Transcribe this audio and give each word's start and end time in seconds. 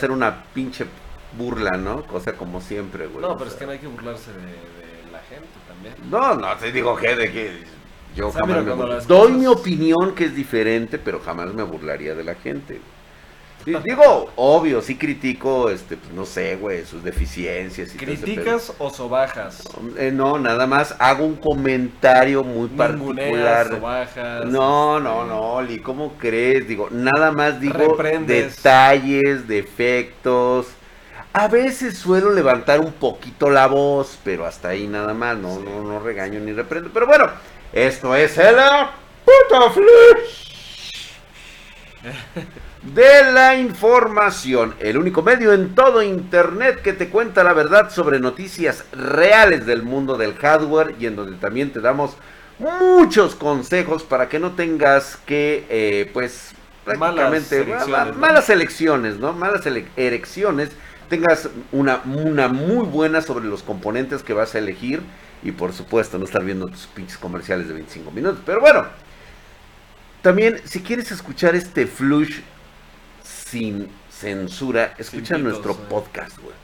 ser 0.00 0.10
una 0.10 0.44
pinche 0.54 0.86
burla, 1.36 1.76
¿no? 1.76 2.04
Cosa 2.04 2.32
como 2.32 2.60
siempre, 2.60 3.06
güey. 3.06 3.22
No, 3.22 3.32
o 3.32 3.36
pero 3.36 3.46
es 3.46 3.52
sea. 3.52 3.60
que 3.60 3.66
no 3.66 3.72
hay 3.72 3.78
que 3.78 3.86
burlarse 3.86 4.32
de, 4.32 4.40
de 4.40 5.12
la 5.12 5.20
gente 5.20 5.48
también. 5.68 5.94
No, 6.10 6.34
no, 6.34 6.56
te 6.56 6.72
digo 6.72 6.96
que 6.96 7.14
de 7.14 7.30
que 7.30 7.62
yo 8.16 8.28
O 8.28 8.32
sea, 8.32 8.40
jamás 8.40 8.64
me 8.64 8.86
las 8.86 9.06
Doy 9.06 9.20
cosas- 9.28 9.36
mi 9.38 9.46
opinión 9.46 10.14
que 10.16 10.24
es 10.24 10.34
diferente, 10.34 10.98
pero 10.98 11.20
jamás 11.20 11.54
me 11.54 11.62
burlaría 11.62 12.14
de 12.14 12.24
la 12.24 12.34
gente. 12.34 12.74
güey. 12.74 12.99
Digo, 13.64 14.30
obvio, 14.36 14.80
sí 14.80 14.96
critico, 14.96 15.68
este, 15.70 15.96
pues, 15.96 16.12
no 16.12 16.24
sé, 16.24 16.56
güey, 16.56 16.84
sus 16.86 17.04
deficiencias 17.04 17.94
y. 17.94 17.98
¿Criticas 17.98 18.72
o 18.78 18.88
sobajas? 18.90 19.62
Eh, 19.98 20.10
no, 20.12 20.38
nada 20.38 20.66
más 20.66 20.94
hago 20.98 21.24
un 21.26 21.36
comentario 21.36 22.42
muy 22.42 22.68
Ninguneas, 22.70 22.98
particular. 22.98 23.68
sobajas. 23.68 24.46
No, 24.46 24.98
no, 24.98 25.24
no, 25.26 25.60
Li, 25.62 25.78
¿cómo 25.78 26.14
crees? 26.18 26.66
Digo, 26.66 26.88
nada 26.90 27.32
más 27.32 27.60
digo 27.60 27.74
Reprendes. 27.96 28.56
detalles, 28.56 29.46
defectos. 29.46 30.68
A 31.32 31.46
veces 31.46 31.96
suelo 31.98 32.32
levantar 32.32 32.80
un 32.80 32.92
poquito 32.92 33.50
la 33.50 33.66
voz, 33.68 34.18
pero 34.24 34.46
hasta 34.46 34.68
ahí 34.70 34.86
nada 34.86 35.14
más, 35.14 35.36
no, 35.36 35.56
Sí. 35.56 35.62
no, 35.64 35.82
no 35.84 36.00
regaño 36.00 36.40
ni 36.40 36.52
reprendo. 36.52 36.90
Pero 36.92 37.06
bueno, 37.06 37.30
esto 37.72 38.16
es 38.16 38.36
el 38.38 38.56
puta 39.24 39.70
flash 39.70 40.48
de 42.82 43.30
la 43.32 43.56
información, 43.56 44.74
el 44.80 44.96
único 44.96 45.22
medio 45.22 45.52
en 45.52 45.74
todo 45.74 46.02
internet 46.02 46.80
que 46.82 46.94
te 46.94 47.08
cuenta 47.10 47.44
la 47.44 47.52
verdad 47.52 47.90
sobre 47.90 48.20
noticias 48.20 48.84
reales 48.92 49.66
del 49.66 49.82
mundo 49.82 50.16
del 50.16 50.34
hardware 50.34 50.94
y 50.98 51.06
en 51.06 51.14
donde 51.16 51.36
también 51.36 51.72
te 51.72 51.80
damos 51.80 52.16
muchos 52.58 53.34
consejos 53.34 54.02
para 54.02 54.28
que 54.30 54.38
no 54.38 54.52
tengas 54.52 55.18
que, 55.26 55.66
eh, 55.68 56.10
pues, 56.12 56.52
prácticamente 56.84 57.64
Malas 57.66 58.16
malas 58.16 58.50
elecciones, 58.50 59.18
¿no? 59.18 59.34
Malas 59.34 59.66
ele- 59.66 59.86
elecciones, 59.96 60.70
tengas 61.10 61.50
una, 61.72 62.00
una 62.06 62.48
muy 62.48 62.86
buena 62.86 63.20
sobre 63.20 63.44
los 63.44 63.62
componentes 63.62 64.22
que 64.22 64.32
vas 64.32 64.54
a 64.54 64.58
elegir 64.58 65.02
y 65.42 65.52
por 65.52 65.72
supuesto 65.74 66.18
no 66.18 66.24
estar 66.24 66.44
viendo 66.44 66.66
tus 66.68 66.86
pinches 66.86 67.18
comerciales 67.18 67.68
de 67.68 67.74
25 67.74 68.10
minutos, 68.10 68.40
pero 68.46 68.60
bueno. 68.60 68.86
También, 70.22 70.60
si 70.64 70.80
quieres 70.80 71.10
escuchar 71.12 71.54
este 71.54 71.86
flush 71.86 72.40
sin 73.50 73.88
censura, 74.08 74.94
escucha 74.98 75.36
nuestro 75.38 75.72
eh. 75.72 75.76
podcast, 75.88 76.38
güey. 76.38 76.54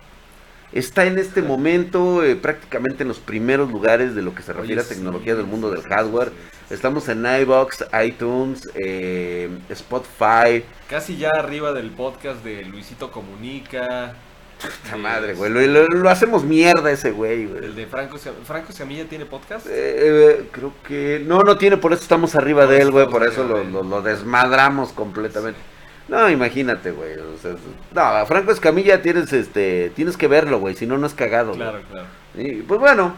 Está 0.73 1.07
en 1.07 1.19
este 1.19 1.43
momento 1.43 2.23
eh, 2.23 2.37
prácticamente 2.37 3.03
en 3.03 3.09
los 3.09 3.19
primeros 3.19 3.71
lugares 3.71 4.15
de 4.15 4.23
lo 4.23 4.35
que 4.35 4.43
se 4.43 4.53
Oye, 4.53 4.61
refiere 4.61 4.81
a 4.83 4.85
sí, 4.85 4.95
tecnología 4.95 5.35
del 5.35 5.47
mundo 5.47 5.71
del 5.71 5.83
hardware. 5.83 6.33
Estamos 6.71 7.09
en 7.09 7.25
iBox, 7.25 7.85
iTunes, 8.05 8.69
eh, 8.75 9.49
Spotify. 9.71 10.65
Casi 10.89 11.17
ya 11.17 11.31
arriba 11.31 11.73
del 11.73 11.91
podcast 11.91 12.45
de 12.45 12.65
Luisito 12.65 13.11
Comunica. 13.11 14.15
Puta 14.61 14.97
madre, 14.97 15.35
güey. 15.35 15.51
Lo, 15.51 15.61
lo- 15.61 15.87
lo 15.89 16.11
hacemos 16.11 16.45
mierda 16.45 16.91
ese 16.91 17.11
güey, 17.11 17.47
güey. 17.47 17.65
El 17.65 17.75
de 17.75 17.87
Franco, 17.87 18.19
Franco 18.45 18.73
tiene 19.09 19.25
podcast. 19.27 19.67
Eh, 19.67 19.71
eh, 19.71 20.49
creo 20.51 20.73
que 20.87 21.23
no, 21.25 21.41
no 21.41 21.57
tiene, 21.59 21.77
por 21.77 21.93
eso 21.93 22.03
estamos 22.03 22.35
arriba 22.35 22.67
de 22.67 22.81
él, 22.81 22.91
güey, 22.91 23.09
por 23.09 23.25
eso 23.25 23.45
lo 23.47 24.03
desmadramos 24.03 24.93
completamente. 24.93 25.61
No, 26.09 26.31
imagínate, 26.31 26.93
güey. 26.93 27.19
o 27.19 27.37
sea, 27.39 27.53
no, 27.93 28.27
Franco 28.27 28.53
Escamilla 28.53 29.03
tienes 29.03 29.33
este, 29.33 29.91
tienes 29.97 30.17
que 30.17 30.29
verlo, 30.29 30.61
güey, 30.61 30.75
si 30.77 30.87
no 30.87 30.99
no 30.99 31.07
es 31.07 31.15
cagado. 31.15 31.49
güey. 31.49 31.59
Claro, 31.59 31.81
claro. 31.91 32.07
Y, 32.37 32.63
pues 32.63 32.79
bueno, 32.79 33.17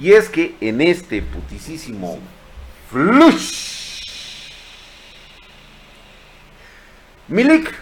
y 0.00 0.12
es 0.12 0.28
que 0.28 0.56
en 0.60 0.80
este 0.80 1.22
putisísimo 1.22 2.18
flush. 2.90 3.72
Milik. 7.28 7.72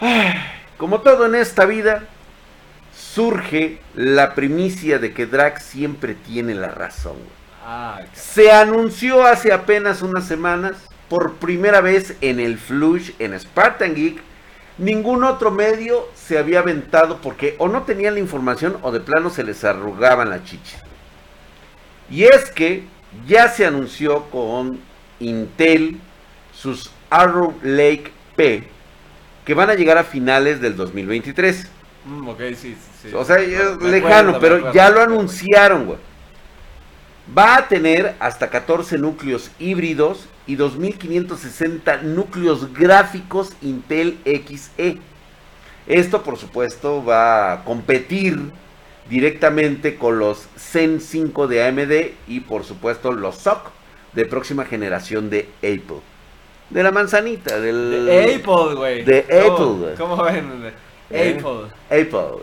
Como 0.76 1.00
todo 1.00 1.26
en 1.26 1.36
esta 1.36 1.64
vida, 1.64 2.04
surge 2.94 3.80
la 3.94 4.34
primicia 4.34 4.98
de 4.98 5.12
que 5.14 5.26
Drax 5.26 5.62
siempre 5.64 6.14
tiene 6.14 6.54
la 6.54 6.68
razón. 6.68 7.14
güey. 7.14 7.42
Ah, 7.64 8.00
Se 8.12 8.50
anunció 8.50 9.24
hace 9.24 9.52
apenas 9.52 10.02
unas 10.02 10.26
semanas, 10.26 10.76
por 11.12 11.34
primera 11.34 11.82
vez 11.82 12.16
en 12.22 12.40
el 12.40 12.56
Flush, 12.56 13.10
en 13.18 13.38
Spartan 13.38 13.94
Geek, 13.94 14.22
ningún 14.78 15.24
otro 15.24 15.50
medio 15.50 16.08
se 16.14 16.38
había 16.38 16.60
aventado 16.60 17.18
porque 17.18 17.54
o 17.58 17.68
no 17.68 17.82
tenían 17.82 18.14
la 18.14 18.20
información 18.20 18.78
o 18.80 18.90
de 18.90 19.00
plano 19.00 19.28
se 19.28 19.44
les 19.44 19.62
arrugaban 19.62 20.30
las 20.30 20.42
chichis. 20.44 20.78
Y 22.08 22.24
es 22.24 22.50
que 22.50 22.84
ya 23.28 23.48
se 23.48 23.66
anunció 23.66 24.30
con 24.30 24.80
Intel 25.20 26.00
sus 26.54 26.90
Arrow 27.10 27.58
Lake 27.62 28.10
P, 28.34 28.66
que 29.44 29.52
van 29.52 29.68
a 29.68 29.74
llegar 29.74 29.98
a 29.98 30.04
finales 30.04 30.62
del 30.62 30.76
2023. 30.76 31.68
mm, 32.06 32.28
ok, 32.28 32.40
sí, 32.56 32.74
sí. 33.02 33.10
O 33.14 33.22
sea, 33.22 33.36
es 33.36 33.76
lejano, 33.82 34.38
pero 34.40 34.56
acuerdo, 34.56 34.72
ya 34.72 34.88
lo 34.88 35.02
anunciaron, 35.02 35.84
güey. 35.84 35.98
Va 37.36 37.56
a 37.56 37.68
tener 37.68 38.14
hasta 38.18 38.48
14 38.48 38.96
núcleos 38.96 39.50
híbridos 39.58 40.30
y 40.46 40.56
2560 40.56 41.98
núcleos 42.02 42.72
gráficos 42.72 43.52
Intel 43.62 44.18
XE. 44.24 44.98
Esto, 45.86 46.22
por 46.22 46.36
supuesto, 46.38 47.04
va 47.04 47.52
a 47.52 47.64
competir 47.64 48.38
directamente 49.08 49.96
con 49.96 50.18
los 50.18 50.46
Zen 50.56 51.00
5 51.00 51.48
de 51.48 51.66
AMD 51.66 51.92
y, 52.28 52.40
por 52.40 52.64
supuesto, 52.64 53.12
los 53.12 53.36
SOC 53.36 53.70
de 54.12 54.24
próxima 54.26 54.64
generación 54.64 55.28
de 55.30 55.48
Apple. 55.58 56.00
De 56.70 56.82
la 56.82 56.90
manzanita, 56.90 57.60
del... 57.60 58.06
De 58.06 58.34
Apple, 58.36 58.74
güey. 58.76 59.04
De 59.04 59.24
¿Cómo- 59.24 59.52
Apple, 59.54 59.66
güey. 59.84 59.94
¿Cómo 59.96 60.22
ven? 60.22 60.72
¿Eh? 61.10 61.36
Apple. 61.38 61.70
Apple. 61.92 62.42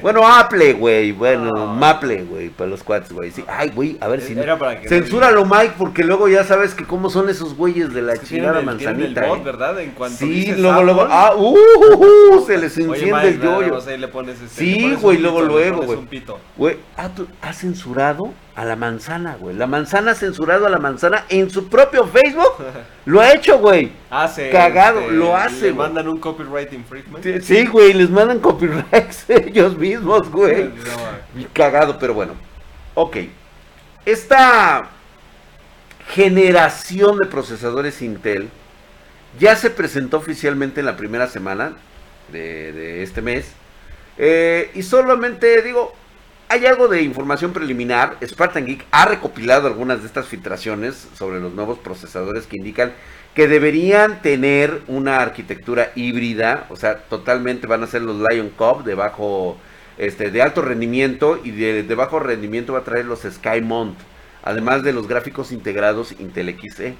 Bueno, 0.00 0.26
Apple, 0.26 0.74
güey. 0.74 1.10
Bueno, 1.12 1.50
Ah. 1.56 1.66
Maple, 1.74 2.22
güey. 2.22 2.50
Para 2.50 2.70
los 2.70 2.82
cuates, 2.84 3.12
güey. 3.12 3.32
Sí. 3.32 3.44
Ay, 3.48 3.70
güey, 3.74 3.98
a 4.00 4.06
ver 4.06 4.20
si. 4.20 4.32
Era 4.38 4.56
para 4.58 4.80
que. 4.80 4.88
Censúralo, 4.88 5.44
Mike, 5.44 5.72
porque 5.76 6.04
luego 6.04 6.28
ya 6.28 6.44
sabes 6.44 6.72
que 6.74 6.84
cómo 6.84 7.10
son 7.10 7.28
esos 7.28 7.56
güeyes 7.56 7.92
de 7.92 8.00
la 8.02 8.12
Es 8.12 8.20
que 8.20 8.26
tienen 8.26 8.44
chingada 8.52 8.60
tienen 8.76 8.94
manzanita. 8.94 9.24
el 9.24 9.28
bot, 9.28 9.38
¿eh? 9.38 9.42
¿verdad? 9.44 9.80
En 9.80 9.90
cuanto 9.90 10.18
Sí, 10.18 10.54
luego, 10.56 10.82
luego. 10.84 11.06
Ah, 11.10 11.34
uh, 11.36 11.40
uh, 11.56 12.36
uh, 12.36 12.46
se 12.46 12.58
les 12.58 12.76
Oye, 12.78 12.84
enciende 12.86 13.12
Mike, 13.14 13.28
el 13.28 13.40
yoyo. 13.40 13.96
le 13.98 14.08
pones 14.08 14.40
este, 14.40 14.48
Sí, 14.64 14.94
güey, 15.00 15.18
luego, 15.18 15.42
luego, 15.42 15.82
güey. 15.82 15.98
Güey, 16.56 16.76
ha, 16.96 17.08
tu- 17.08 17.26
ha 17.42 17.52
censurado 17.52 18.32
a 18.54 18.64
la 18.64 18.76
manzana, 18.76 19.36
güey. 19.38 19.54
La 19.56 19.66
manzana 19.66 20.12
ha 20.12 20.14
censurado 20.14 20.66
a 20.66 20.70
la 20.70 20.78
manzana 20.78 21.24
en 21.28 21.50
su 21.50 21.68
propio 21.68 22.06
Facebook. 22.06 22.54
Lo 23.04 23.20
ha 23.20 23.32
hecho, 23.34 23.58
güey. 23.58 23.92
Hace. 24.10 24.46
este, 24.46 24.56
Cagado, 24.56 25.10
lo 25.10 25.36
hace, 25.36 25.66
Le 25.66 25.72
güey. 25.72 25.86
mandan 25.88 26.08
un 26.08 26.18
copyright 26.18 26.72
infringement. 26.72 27.24
Sí, 27.42 27.66
güey, 27.66 27.92
les 27.92 28.08
mandan 28.10 28.38
ellos 29.28 29.76
mismos, 29.76 30.30
güey. 30.30 30.70
Cagado, 31.52 31.98
pero 31.98 32.14
bueno. 32.14 32.34
Ok. 32.94 33.18
Esta 34.04 34.88
generación 36.08 37.18
de 37.18 37.26
procesadores 37.26 38.00
Intel 38.02 38.48
ya 39.38 39.56
se 39.56 39.70
presentó 39.70 40.18
oficialmente 40.18 40.80
en 40.80 40.86
la 40.86 40.96
primera 40.96 41.26
semana 41.26 41.76
de, 42.32 42.72
de 42.72 43.02
este 43.02 43.22
mes. 43.22 43.52
Eh, 44.18 44.70
y 44.74 44.82
solamente 44.82 45.60
digo, 45.62 45.92
hay 46.48 46.66
algo 46.66 46.88
de 46.88 47.02
información 47.02 47.52
preliminar. 47.52 48.16
Spartan 48.24 48.66
Geek 48.66 48.86
ha 48.90 49.06
recopilado 49.06 49.66
algunas 49.66 50.00
de 50.00 50.06
estas 50.06 50.26
filtraciones 50.26 51.08
sobre 51.14 51.40
los 51.40 51.52
nuevos 51.52 51.78
procesadores 51.78 52.46
que 52.46 52.56
indican 52.56 52.92
que 53.36 53.48
deberían 53.48 54.22
tener 54.22 54.80
una 54.88 55.20
arquitectura 55.20 55.92
híbrida, 55.94 56.66
o 56.70 56.76
sea, 56.76 57.00
totalmente 57.00 57.66
van 57.66 57.82
a 57.82 57.86
ser 57.86 58.00
los 58.00 58.16
Lion 58.16 58.48
Cub 58.48 58.82
de 58.82 58.94
bajo, 58.94 59.58
este, 59.98 60.30
de 60.30 60.40
alto 60.40 60.62
rendimiento 60.62 61.38
y 61.44 61.50
de, 61.50 61.82
de 61.82 61.94
bajo 61.94 62.18
rendimiento 62.18 62.72
va 62.72 62.78
a 62.78 62.84
traer 62.84 63.04
los 63.04 63.24
Skymount, 63.30 63.98
además 64.42 64.82
de 64.82 64.94
los 64.94 65.06
gráficos 65.06 65.52
integrados 65.52 66.14
Intel 66.18 66.56
XE. 66.58 66.94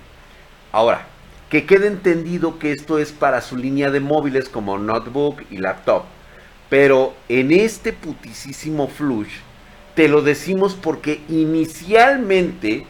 Ahora, 0.72 1.06
que 1.48 1.64
quede 1.64 1.86
entendido 1.86 2.58
que 2.58 2.70
esto 2.70 2.98
es 2.98 3.12
para 3.12 3.40
su 3.40 3.56
línea 3.56 3.90
de 3.90 4.00
móviles 4.00 4.50
como 4.50 4.76
notebook 4.76 5.40
y 5.50 5.56
laptop. 5.56 6.02
Pero 6.68 7.14
en 7.30 7.50
este 7.50 7.94
putisísimo 7.94 8.88
flush 8.88 9.38
te 9.94 10.06
lo 10.06 10.20
decimos 10.20 10.74
porque 10.74 11.22
inicialmente 11.30 12.84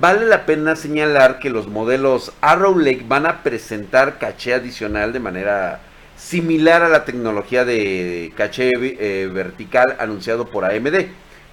vale 0.00 0.26
la 0.26 0.46
pena 0.46 0.76
señalar 0.76 1.38
que 1.38 1.50
los 1.50 1.68
modelos 1.68 2.32
Arrow 2.40 2.78
Lake 2.78 3.04
van 3.06 3.26
a 3.26 3.42
presentar 3.42 4.18
caché 4.18 4.54
adicional 4.54 5.12
de 5.12 5.20
manera 5.20 5.80
similar 6.16 6.82
a 6.82 6.88
la 6.88 7.04
tecnología 7.04 7.64
de 7.64 8.32
caché 8.36 8.70
eh, 8.80 9.28
vertical 9.32 9.96
anunciado 9.98 10.46
por 10.46 10.64
AMD. 10.64 11.06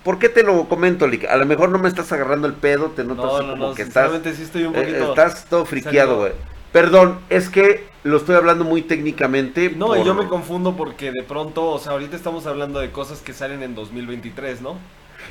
¿Por 0.03 0.17
qué 0.17 0.29
te 0.29 0.43
lo 0.43 0.67
comento, 0.69 1.07
Lick? 1.07 1.25
A 1.25 1.35
lo 1.35 1.45
mejor 1.45 1.69
no 1.69 1.77
me 1.77 1.89
estás 1.89 2.11
agarrando 2.11 2.47
el 2.47 2.53
pedo, 2.53 2.91
te 2.91 3.03
notas 3.03 3.25
no, 3.25 3.37
como 3.39 3.55
no, 3.55 3.73
que 3.73 3.81
estás 3.81 4.11
sí 4.23 4.43
estoy 4.43 4.63
un 4.63 4.75
eh, 4.75 4.79
poquito... 4.81 5.09
estás 5.09 5.45
todo 5.45 5.65
friqueado, 5.65 6.19
güey. 6.19 6.31
Perdón, 6.71 7.19
es 7.29 7.49
que 7.49 7.83
lo 8.03 8.17
estoy 8.17 8.35
hablando 8.35 8.63
muy 8.63 8.83
técnicamente. 8.83 9.71
No, 9.75 9.87
por- 9.87 10.03
yo 10.03 10.13
me 10.13 10.27
confundo 10.27 10.75
porque 10.75 11.11
de 11.11 11.23
pronto, 11.23 11.65
o 11.65 11.79
sea, 11.79 11.93
ahorita 11.93 12.15
estamos 12.15 12.45
hablando 12.45 12.79
de 12.79 12.91
cosas 12.91 13.19
que 13.21 13.33
salen 13.33 13.63
en 13.63 13.75
2023, 13.75 14.61
¿no? 14.61 14.77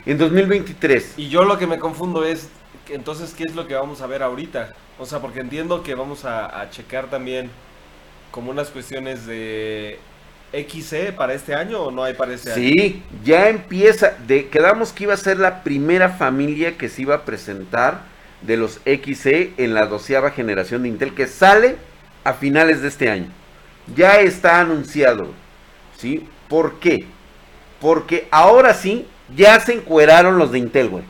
En 0.05 0.19
2023. 0.19 1.15
Y 1.17 1.29
yo 1.29 1.45
lo 1.45 1.57
que 1.59 1.67
me 1.67 1.79
confundo 1.79 2.25
es, 2.25 2.49
entonces, 2.91 3.35
¿qué 3.37 3.45
es 3.45 3.55
lo 3.55 3.67
que 3.67 3.75
vamos 3.75 4.01
a 4.01 4.07
ver 4.07 4.23
ahorita? 4.23 4.75
O 4.99 5.07
sea, 5.07 5.21
porque 5.21 5.41
entiendo 5.41 5.83
que 5.83 5.95
vamos 5.95 6.25
a, 6.25 6.61
a 6.61 6.71
checar 6.71 7.09
también 7.11 7.51
como 8.31 8.51
unas 8.51 8.69
cuestiones 8.71 9.27
de 9.27 9.99
XE 10.53 11.13
para 11.13 11.35
este 11.35 11.55
año 11.55 11.83
o 11.83 11.91
no 11.91 12.03
hay 12.03 12.15
para 12.15 12.35
este 12.35 12.53
año? 12.53 12.63
Sí, 12.63 13.03
ya 13.25 13.49
empieza. 13.49 14.15
De, 14.27 14.49
quedamos 14.49 14.93
que 14.93 15.05
iba 15.05 15.15
a 15.15 15.19
ser 15.19 15.39
la 15.39 15.63
primera 15.63 16.11
familia 16.11 16.77
que 16.77 16.89
se 16.89 17.03
iba 17.03 17.15
a 17.15 17.25
presentar 17.25 18.03
de 18.43 18.57
los 18.57 18.81
XE 18.85 19.53
en 19.57 19.75
la 19.75 19.87
doceava 19.87 20.31
generación 20.31 20.83
de 20.83 20.89
Intel 20.89 21.15
que 21.15 21.27
sale 21.27 21.77
a 22.25 22.33
finales 22.33 22.83
de 22.83 22.89
este 22.89 23.11
año. 23.11 23.29
Ya 23.95 24.21
está 24.21 24.61
anunciado. 24.61 25.33
¿Sí? 25.97 26.27
¿Por 26.49 26.79
qué? 26.79 27.07
Porque 27.81 28.29
ahora 28.31 28.75
sí, 28.75 29.07
ya 29.37 29.59
se 29.61 29.75
encueraron 29.75 30.39
los 30.39 30.53
de 30.53 30.59
Intel, 30.59 30.89
güey. 30.89 31.05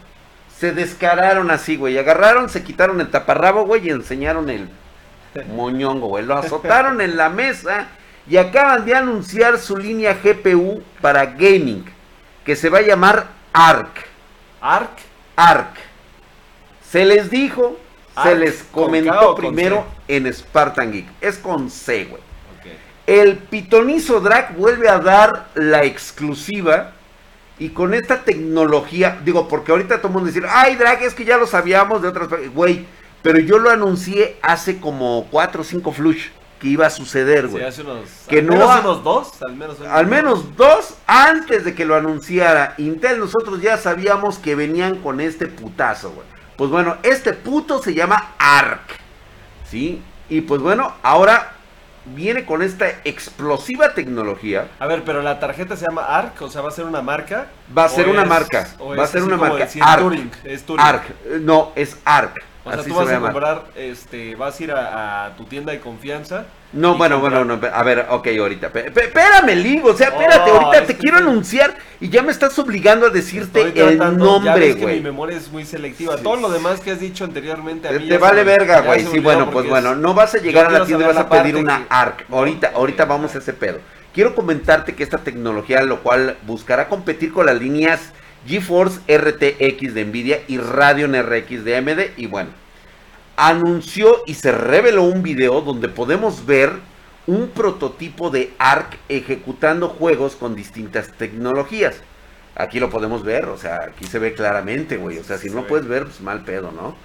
Se 0.58 0.72
descararon 0.72 1.50
así, 1.50 1.76
güey. 1.76 1.96
Agarraron, 1.98 2.48
se 2.48 2.64
quitaron 2.64 3.00
el 3.00 3.10
taparrabo, 3.10 3.64
güey, 3.64 3.86
y 3.86 3.90
enseñaron 3.90 4.50
el 4.50 4.68
moñongo, 5.54 6.08
güey. 6.08 6.24
Lo 6.24 6.36
azotaron 6.36 7.00
en 7.00 7.16
la 7.16 7.28
mesa 7.28 7.86
y 8.28 8.36
acaban 8.38 8.84
de 8.84 8.94
anunciar 8.94 9.58
su 9.58 9.76
línea 9.76 10.18
GPU 10.22 10.82
para 11.00 11.26
gaming, 11.26 11.84
que 12.44 12.56
se 12.56 12.70
va 12.70 12.78
a 12.78 12.82
llamar 12.82 13.28
ARC. 13.52 14.06
¿ARC? 14.60 14.90
ARC. 15.36 15.76
Se 16.90 17.04
les 17.04 17.30
dijo, 17.30 17.78
se 18.22 18.34
les 18.34 18.64
¿con 18.64 18.84
K 18.84 18.86
comentó 18.86 19.34
primero 19.36 19.86
en 20.08 20.32
Spartan 20.32 20.90
Geek. 20.90 21.06
Es 21.20 21.38
con 21.38 21.70
C, 21.70 22.06
güey. 22.06 22.22
El 23.06 23.38
pitonizo 23.38 24.20
Drag 24.20 24.56
vuelve 24.56 24.88
a 24.88 24.98
dar 24.98 25.46
la 25.54 25.84
exclusiva 25.84 26.92
y 27.58 27.70
con 27.70 27.94
esta 27.94 28.22
tecnología, 28.24 29.20
digo, 29.24 29.48
porque 29.48 29.72
ahorita 29.72 29.98
todo 29.98 30.08
el 30.08 30.14
mundo 30.14 30.30
dice, 30.30 30.46
ay 30.48 30.76
Drag, 30.76 31.02
es 31.02 31.14
que 31.14 31.24
ya 31.24 31.36
lo 31.36 31.46
sabíamos 31.46 32.02
de 32.02 32.08
otras, 32.08 32.28
güey, 32.54 32.86
pero 33.22 33.38
yo 33.40 33.58
lo 33.58 33.70
anuncié 33.70 34.36
hace 34.42 34.78
como 34.78 35.26
4 35.30 35.60
o 35.62 35.64
5 35.64 35.92
flush 35.92 36.26
que 36.60 36.68
iba 36.68 36.86
a 36.86 36.90
suceder, 36.90 37.44
Sí, 37.46 37.50
güey. 37.52 37.64
hace 37.64 37.82
unos, 37.82 38.08
Que 38.28 38.40
al 38.40 38.46
no 38.46 38.52
menos 38.54 38.70
ha- 38.70 38.80
unos 38.80 39.04
dos, 39.04 39.32
al 39.46 39.54
menos. 39.56 39.76
Al 39.80 40.06
menos 40.08 40.56
dos 40.56 40.94
antes 41.06 41.64
de 41.64 41.74
que 41.74 41.84
lo 41.84 41.94
anunciara 41.94 42.74
Intel, 42.78 43.18
nosotros 43.20 43.60
ya 43.60 43.76
sabíamos 43.76 44.38
que 44.38 44.54
venían 44.56 44.96
con 44.96 45.20
este 45.20 45.46
putazo, 45.46 46.10
güey. 46.10 46.26
Pues 46.56 46.70
bueno, 46.70 46.96
este 47.04 47.32
puto 47.32 47.80
se 47.80 47.94
llama 47.94 48.32
ARC, 48.38 48.80
¿sí? 49.70 50.02
Y 50.28 50.40
pues 50.42 50.60
bueno, 50.60 50.94
ahora 51.02 51.52
viene 52.14 52.44
con 52.44 52.62
esta 52.62 52.88
explosiva 53.04 53.94
tecnología. 53.94 54.68
A 54.78 54.86
ver, 54.86 55.02
pero 55.04 55.22
la 55.22 55.38
tarjeta 55.40 55.76
se 55.76 55.86
llama 55.86 56.04
ARC, 56.04 56.42
o 56.42 56.48
sea, 56.48 56.62
va 56.62 56.68
a 56.68 56.72
ser 56.72 56.84
una 56.84 57.02
marca. 57.02 57.46
Va 57.76 57.84
a 57.84 57.88
ser 57.88 58.08
¿O 58.08 58.10
una 58.12 58.22
es- 58.22 58.28
marca, 58.28 58.68
va 58.80 59.02
a 59.04 59.06
ser 59.06 59.22
una 59.22 59.36
marca. 59.36 59.68
ARC. 59.80 60.32
Es 60.44 60.62
Turing. 60.64 60.84
ARC, 60.84 61.04
eh, 61.26 61.38
no, 61.40 61.72
es 61.74 61.96
ARC. 62.04 62.36
O 62.68 62.72
sea, 62.72 62.80
así 62.80 62.90
tú 62.90 62.96
vas 62.96 63.08
va 63.12 63.16
a 63.16 63.20
comprar, 63.20 63.64
este, 63.76 64.34
vas 64.36 64.58
a 64.58 64.62
ir 64.62 64.72
a, 64.72 65.26
a 65.26 65.36
tu 65.36 65.44
tienda 65.44 65.72
de 65.72 65.80
confianza. 65.80 66.46
No, 66.72 66.96
bueno, 66.98 67.20
comprar- 67.20 67.44
bueno, 67.46 67.60
no, 67.62 67.68
a 67.74 67.82
ver, 67.82 68.06
ok, 68.10 68.28
ahorita. 68.38 68.70
Espérame, 68.74 69.54
Ligo, 69.56 69.90
o 69.90 69.96
sea, 69.96 70.08
espérate, 70.08 70.50
Oh, 70.50 70.60
ahorita 70.60 70.86
te 70.86 70.94
que 70.94 71.00
quiero 71.00 71.16
anunciar 71.18 71.74
y 72.00 72.10
ya 72.10 72.22
me 72.22 72.30
estás 72.30 72.58
obligando 72.58 73.06
a 73.06 73.10
decirte 73.10 73.72
el 73.74 73.98
nombre, 74.18 74.68
que 74.70 74.74
mi 74.76 74.82
güey. 74.82 75.00
memoria 75.00 75.36
es 75.38 75.50
muy 75.50 75.64
selectiva. 75.64 76.16
Sí, 76.18 76.22
Todo 76.22 76.36
lo 76.36 76.50
demás 76.50 76.80
que 76.80 76.90
has 76.90 77.00
dicho 77.00 77.24
anteriormente 77.24 77.88
a 77.88 77.92
mí 77.92 78.00
Te, 78.00 78.08
te 78.08 78.18
vale 78.18 78.44
verga, 78.44 78.82
güey. 78.82 79.04
Sí, 79.06 79.18
bueno, 79.18 79.50
pues 79.50 79.64
es- 79.64 79.70
bueno, 79.70 79.94
no 79.94 80.12
vas 80.14 80.34
a 80.34 80.38
llegar 80.38 80.66
a 80.66 80.70
la 80.70 80.84
tienda 80.84 81.04
y 81.06 81.08
vas 81.08 81.16
a 81.16 81.28
pedir 81.28 81.56
una 81.56 81.78
que- 81.78 81.86
ARC. 81.88 82.24
Ahorita, 82.30 82.72
ahorita 82.74 83.04
vamos 83.06 83.34
a 83.34 83.38
ese 83.38 83.52
pedo. 83.54 83.78
Quiero 84.12 84.34
comentarte 84.34 84.94
que 84.94 85.02
esta 85.04 85.18
tecnología, 85.18 85.82
lo 85.82 86.00
cual 86.02 86.36
buscará 86.42 86.88
competir 86.88 87.32
con 87.32 87.46
las 87.46 87.56
líneas 87.58 88.12
GeForce 88.48 89.00
RTX 89.06 89.94
de 89.94 90.04
Nvidia 90.04 90.40
y 90.48 90.58
Radeon 90.58 91.14
RX 91.14 91.64
de 91.64 91.76
AMD. 91.76 92.00
Y 92.16 92.26
bueno, 92.26 92.50
anunció 93.36 94.22
y 94.26 94.34
se 94.34 94.50
reveló 94.50 95.04
un 95.04 95.22
video 95.22 95.60
donde 95.60 95.88
podemos 95.88 96.46
ver 96.46 96.72
un 97.26 97.50
prototipo 97.50 98.30
de 98.30 98.52
ARC 98.58 98.96
ejecutando 99.08 99.90
juegos 99.90 100.34
con 100.34 100.56
distintas 100.56 101.12
tecnologías. 101.12 102.00
Aquí 102.56 102.80
lo 102.80 102.90
podemos 102.90 103.22
ver, 103.22 103.44
o 103.44 103.56
sea, 103.56 103.78
aquí 103.90 104.06
se 104.06 104.18
ve 104.18 104.32
claramente, 104.32 104.96
güey. 104.96 105.18
O 105.18 105.24
sea, 105.24 105.38
si 105.38 105.48
no 105.48 105.62
ve. 105.62 105.68
puedes 105.68 105.86
ver, 105.86 106.04
pues 106.04 106.20
mal 106.20 106.42
pedo, 106.42 106.72
¿no? 106.72 106.96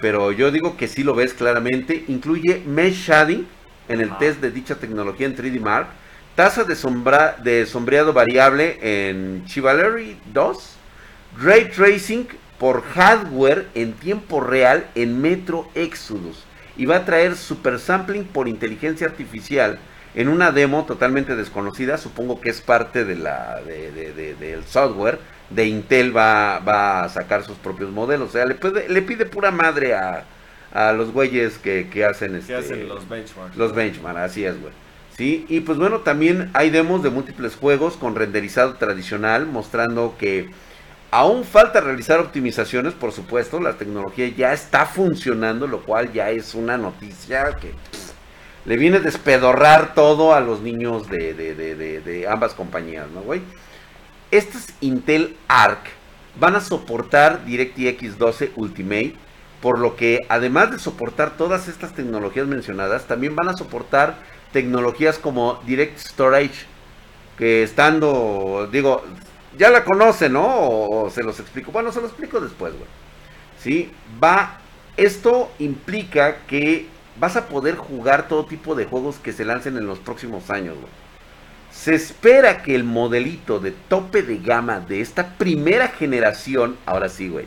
Pero 0.00 0.32
yo 0.32 0.50
digo 0.50 0.76
que 0.76 0.88
sí 0.88 1.02
lo 1.02 1.14
ves 1.14 1.34
claramente. 1.34 2.04
Incluye 2.08 2.62
mesh 2.64 3.08
shading 3.08 3.46
en 3.88 4.00
el 4.00 4.16
test 4.16 4.40
de 4.40 4.50
dicha 4.50 4.76
tecnología 4.76 5.26
en 5.26 5.36
3D 5.36 5.60
Mark. 5.60 5.88
Tasa 6.34 6.64
de, 6.64 6.76
sombra, 6.76 7.36
de 7.42 7.66
sombreado 7.66 8.14
variable 8.14 8.78
en 8.80 9.44
Chivalry 9.44 10.16
2. 10.32 10.76
Ray 11.38 11.66
Tracing 11.70 12.26
por 12.58 12.82
hardware 12.82 13.66
en 13.74 13.92
tiempo 13.94 14.40
real 14.40 14.86
en 14.94 15.20
Metro 15.20 15.68
Exodus. 15.74 16.44
Y 16.76 16.86
va 16.86 16.96
a 16.96 17.04
traer 17.04 17.36
super 17.36 17.78
sampling 17.78 18.24
por 18.24 18.48
inteligencia 18.48 19.06
artificial 19.06 19.78
en 20.14 20.28
una 20.28 20.52
demo 20.52 20.84
totalmente 20.84 21.36
desconocida. 21.36 21.98
Supongo 21.98 22.40
que 22.40 22.50
es 22.50 22.60
parte 22.60 23.04
de 23.04 23.16
la, 23.16 23.60
de- 23.66 23.90
de- 23.92 24.12
de- 24.12 24.34
del 24.34 24.64
software. 24.64 25.18
De 25.50 25.66
Intel 25.66 26.16
va, 26.16 26.60
va 26.60 27.04
a 27.04 27.08
sacar 27.10 27.44
sus 27.44 27.56
propios 27.58 27.90
modelos. 27.90 28.30
O 28.30 28.32
sea, 28.32 28.46
le, 28.46 28.54
pide- 28.54 28.88
le 28.88 29.02
pide 29.02 29.26
pura 29.26 29.50
madre 29.50 29.94
a, 29.94 30.24
a 30.72 30.92
los 30.92 31.12
güeyes 31.12 31.58
que, 31.58 31.88
que 31.90 32.04
hacen, 32.06 32.32
¿Qué 32.32 32.38
este, 32.38 32.54
hacen 32.56 32.88
los 32.88 33.06
benchmarks? 33.06 33.56
los 33.56 33.74
benchmark, 33.74 34.16
así 34.18 34.44
es, 34.46 34.58
güey. 34.58 34.72
Sí, 35.14 35.44
y 35.50 35.60
pues 35.60 35.76
bueno, 35.76 35.98
también 35.98 36.48
hay 36.54 36.70
demos 36.70 37.02
de 37.02 37.10
múltiples 37.10 37.54
juegos 37.54 37.98
con 37.98 38.14
renderizado 38.14 38.74
tradicional, 38.76 39.44
mostrando 39.44 40.14
que 40.18 40.48
aún 41.12 41.44
falta 41.44 41.80
realizar 41.80 42.18
optimizaciones, 42.18 42.94
por 42.94 43.12
supuesto, 43.12 43.60
la 43.60 43.74
tecnología 43.74 44.26
ya 44.28 44.52
está 44.52 44.86
funcionando, 44.86 45.68
lo 45.68 45.82
cual 45.82 46.12
ya 46.12 46.30
es 46.30 46.54
una 46.56 46.76
noticia 46.76 47.56
que 47.60 47.72
le 48.64 48.76
viene 48.76 48.96
a 48.98 49.00
despedorrar 49.00 49.94
todo 49.94 50.34
a 50.34 50.40
los 50.40 50.60
niños 50.60 51.08
de, 51.08 51.34
de- 51.34 52.26
ambas 52.28 52.54
compañías, 52.54 53.08
¿no, 53.10 53.20
güey? 53.22 53.42
Estos 54.30 54.66
Intel 54.80 55.36
Arc 55.48 55.80
van 56.40 56.56
a 56.56 56.60
soportar 56.60 57.44
DirectX 57.44 58.18
12 58.18 58.52
Ultimate, 58.56 59.14
por 59.60 59.78
lo 59.78 59.96
que 59.96 60.18
además 60.28 60.70
de 60.70 60.78
soportar 60.78 61.36
todas 61.36 61.68
estas 61.68 61.92
tecnologías 61.94 62.46
mencionadas, 62.46 63.06
también 63.06 63.36
van 63.36 63.48
a 63.48 63.56
soportar 63.56 64.16
tecnologías 64.52 65.18
como 65.18 65.60
Direct 65.66 65.98
Storage, 65.98 66.66
que 67.38 67.62
estando, 67.62 68.68
digo, 68.72 69.04
ya 69.58 69.70
la 69.70 69.84
conocen, 69.84 70.32
¿no? 70.32 70.44
O, 70.46 71.04
o 71.04 71.10
se 71.10 71.22
los 71.22 71.38
explico. 71.40 71.72
Bueno, 71.72 71.92
se 71.92 72.00
los 72.00 72.10
explico 72.10 72.40
después, 72.40 72.72
güey. 72.72 72.88
Sí, 73.58 73.92
va, 74.22 74.58
esto 74.96 75.50
implica 75.58 76.38
que 76.46 76.88
vas 77.16 77.36
a 77.36 77.46
poder 77.46 77.76
jugar 77.76 78.28
todo 78.28 78.46
tipo 78.46 78.74
de 78.74 78.86
juegos 78.86 79.16
que 79.16 79.32
se 79.32 79.44
lancen 79.44 79.76
en 79.76 79.86
los 79.86 79.98
próximos 79.98 80.50
años, 80.50 80.74
güey. 80.74 80.92
Se 81.70 81.94
espera 81.94 82.62
que 82.62 82.74
el 82.74 82.84
modelito 82.84 83.58
de 83.58 83.72
tope 83.72 84.22
de 84.22 84.38
gama 84.38 84.80
de 84.80 85.00
esta 85.00 85.38
primera 85.38 85.88
generación, 85.88 86.78
ahora 86.84 87.08
sí, 87.08 87.28
güey. 87.28 87.46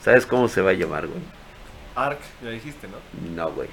¿Sabes 0.00 0.26
cómo 0.26 0.48
se 0.48 0.60
va 0.60 0.70
a 0.70 0.74
llamar, 0.74 1.06
güey? 1.06 1.22
ARC, 1.94 2.20
ya 2.42 2.50
dijiste, 2.50 2.86
¿no? 2.88 2.98
No, 3.34 3.52
güey. 3.52 3.68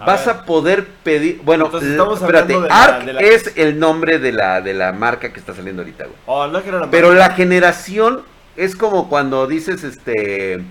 A 0.00 0.04
Vas 0.06 0.26
ver. 0.26 0.34
a 0.34 0.44
poder 0.46 0.86
pedir, 1.04 1.40
bueno, 1.44 1.66
Entonces 1.66 1.90
l- 1.90 1.96
estamos 1.98 2.20
espérate, 2.20 2.54
hablando 2.54 2.62
de 2.62 2.68
la- 2.68 2.84
ARC 2.84 3.04
de 3.04 3.12
la- 3.12 3.20
es 3.20 3.52
el 3.56 3.78
nombre 3.78 4.18
de 4.18 4.32
la 4.32 4.60
de 4.62 4.74
la 4.74 4.92
marca 4.92 5.32
que 5.32 5.38
está 5.38 5.54
saliendo 5.54 5.82
ahorita, 5.82 6.04
güey. 6.04 6.16
Oh, 6.26 6.46
no 6.46 6.62
que 6.62 6.70
Pero 6.90 7.12
la 7.12 7.30
generación 7.30 8.22
es 8.56 8.74
como 8.76 9.08
cuando 9.08 9.46
dices 9.46 9.84
este 9.84 10.62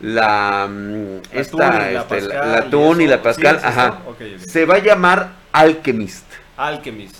la 0.00 0.66
mm, 0.68 1.20
esta 1.32 1.90
y 1.90 1.94
la 1.94 2.00
este, 2.00 2.66
y 2.66 2.70
Tun 2.70 3.00
y 3.00 3.04
eso. 3.04 3.10
la 3.16 3.22
Pascal, 3.22 3.56
¿Sí 3.60 3.66
es 3.66 3.72
ajá. 3.72 3.98
Se 4.46 4.64
va 4.66 4.74
a 4.76 4.78
llamar 4.78 5.28
Alchemist. 5.52 6.24
Alchemist. 6.56 7.16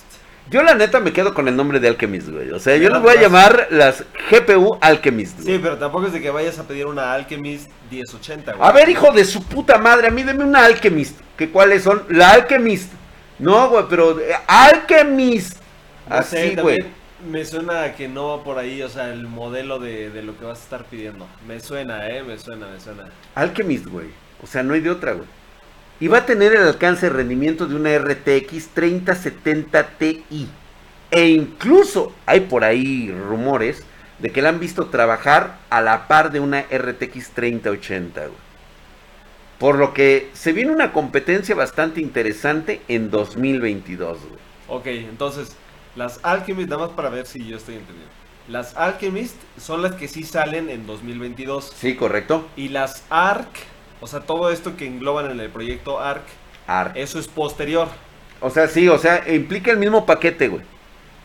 Yo 0.52 0.62
la 0.62 0.74
neta 0.74 1.00
me 1.00 1.12
quedo 1.14 1.32
con 1.32 1.48
el 1.48 1.56
nombre 1.56 1.80
de 1.80 1.88
Alchemist, 1.88 2.28
güey. 2.28 2.50
O 2.50 2.60
sea, 2.60 2.76
yo 2.76 2.90
les 2.90 3.00
voy 3.00 3.16
a 3.16 3.20
llamar 3.20 3.68
las 3.70 4.04
GPU 4.30 4.76
Alchemist. 4.82 5.40
güey. 5.40 5.54
Sí, 5.56 5.60
pero 5.62 5.78
tampoco 5.78 6.06
es 6.08 6.12
de 6.12 6.20
que 6.20 6.30
vayas 6.30 6.58
a 6.58 6.64
pedir 6.68 6.86
una 6.86 7.14
Alchemist 7.14 7.70
1080, 7.90 8.52
güey. 8.52 8.68
A 8.68 8.70
ver, 8.72 8.88
hijo 8.90 9.10
de 9.12 9.24
su 9.24 9.42
puta 9.42 9.78
madre, 9.78 10.08
a 10.08 10.10
mí 10.10 10.22
deme 10.22 10.44
una 10.44 10.66
Alchemist. 10.66 11.18
¿Que 11.38 11.48
cuáles 11.48 11.82
son? 11.84 12.02
La 12.10 12.32
Alchemist. 12.32 12.92
No, 13.38 13.70
güey, 13.70 13.84
pero 13.88 14.20
eh, 14.20 14.34
Alchemist. 14.46 15.56
No 16.08 16.22
sé, 16.22 16.48
Así, 16.50 16.56
güey. 16.56 16.84
Me 17.30 17.44
suena 17.46 17.84
a 17.84 17.94
que 17.94 18.08
no 18.08 18.28
va 18.28 18.44
por 18.44 18.58
ahí, 18.58 18.82
o 18.82 18.88
sea, 18.90 19.10
el 19.10 19.26
modelo 19.28 19.78
de, 19.78 20.10
de 20.10 20.22
lo 20.22 20.38
que 20.38 20.44
vas 20.44 20.58
a 20.58 20.62
estar 20.64 20.84
pidiendo. 20.84 21.26
Me 21.48 21.60
suena, 21.60 22.08
eh, 22.10 22.22
me 22.22 22.36
suena, 22.36 22.66
me 22.66 22.78
suena. 22.78 23.04
Alchemist, 23.34 23.86
güey. 23.86 24.08
O 24.42 24.46
sea, 24.46 24.62
no 24.62 24.74
hay 24.74 24.80
de 24.80 24.90
otra, 24.90 25.12
güey. 25.12 25.26
Y 26.02 26.08
va 26.08 26.18
a 26.18 26.26
tener 26.26 26.52
el 26.52 26.64
alcance 26.64 27.06
de 27.06 27.12
rendimiento 27.12 27.68
de 27.68 27.76
una 27.76 27.96
RTX 27.96 28.70
3070 28.74 29.88
Ti. 29.98 30.48
E 31.12 31.28
incluso 31.28 32.12
hay 32.26 32.40
por 32.40 32.64
ahí 32.64 33.12
rumores 33.12 33.84
de 34.18 34.30
que 34.30 34.42
la 34.42 34.48
han 34.48 34.58
visto 34.58 34.86
trabajar 34.86 35.58
a 35.70 35.80
la 35.80 36.08
par 36.08 36.32
de 36.32 36.40
una 36.40 36.62
RTX 36.62 37.30
3080, 37.30 38.20
güey. 38.20 38.32
Por 39.60 39.76
lo 39.76 39.94
que 39.94 40.28
se 40.32 40.52
viene 40.52 40.72
una 40.72 40.92
competencia 40.92 41.54
bastante 41.54 42.00
interesante 42.00 42.80
en 42.88 43.08
2022, 43.08 44.18
güey. 44.22 44.40
Ok, 44.66 44.86
entonces, 45.08 45.54
las 45.94 46.18
Alchemist, 46.24 46.68
nada 46.68 46.86
más 46.86 46.96
para 46.96 47.10
ver 47.10 47.26
si 47.26 47.46
yo 47.46 47.58
estoy 47.58 47.76
entendiendo. 47.76 48.12
Las 48.48 48.76
Alchemist 48.76 49.36
son 49.56 49.82
las 49.82 49.94
que 49.94 50.08
sí 50.08 50.24
salen 50.24 50.68
en 50.68 50.84
2022. 50.84 51.72
Sí, 51.76 51.94
correcto. 51.94 52.48
Y 52.56 52.70
las 52.70 53.04
ARC, 53.08 53.46
o 54.02 54.06
sea, 54.06 54.20
todo 54.20 54.50
esto 54.50 54.76
que 54.76 54.86
engloban 54.86 55.30
en 55.30 55.40
el 55.40 55.48
proyecto 55.48 55.98
ARC, 56.00 56.24
Arc. 56.66 56.96
Eso 56.96 57.18
es 57.18 57.28
posterior. 57.28 57.88
O 58.40 58.50
sea, 58.50 58.68
sí, 58.68 58.88
o 58.88 58.98
sea, 58.98 59.24
implica 59.32 59.70
el 59.70 59.78
mismo 59.78 60.04
paquete, 60.04 60.48
güey. 60.48 60.62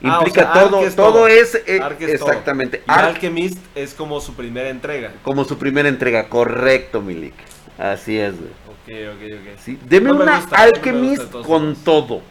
Ah, 0.03 0.19
Implica 0.19 0.41
o 0.51 0.53
sea, 0.53 0.61
Arc 0.61 0.69
todo, 0.71 0.85
es 0.85 0.95
todo, 0.95 1.11
todo. 1.13 1.27
es 1.27 1.55
eh, 1.65 1.79
Arc 1.81 1.99
es 2.01 2.19
todo. 2.19 2.29
exactamente. 2.29 2.83
Y 2.87 2.91
Arc 2.91 3.15
Alchemist 3.15 3.57
es 3.75 3.93
como 3.95 4.21
su 4.21 4.35
primera 4.35 4.69
entrega. 4.69 5.11
como 5.23 5.43
su 5.43 5.57
primera 5.57 5.89
entrega, 5.89 6.29
correcto, 6.29 7.01
Milik. 7.01 7.33
Así 7.77 8.17
es, 8.17 8.35
güey. 8.39 8.51
Ok, 8.67 9.15
ok, 9.15 9.41
ok. 9.41 9.59
Sí, 9.59 9.79
Deme 9.85 10.13
No 10.13 10.21
una 10.21 10.37
gusta, 10.37 10.55
Alchemist 10.61 11.31
con 11.31 11.75
formas. 11.75 11.83
todo. 11.83 12.21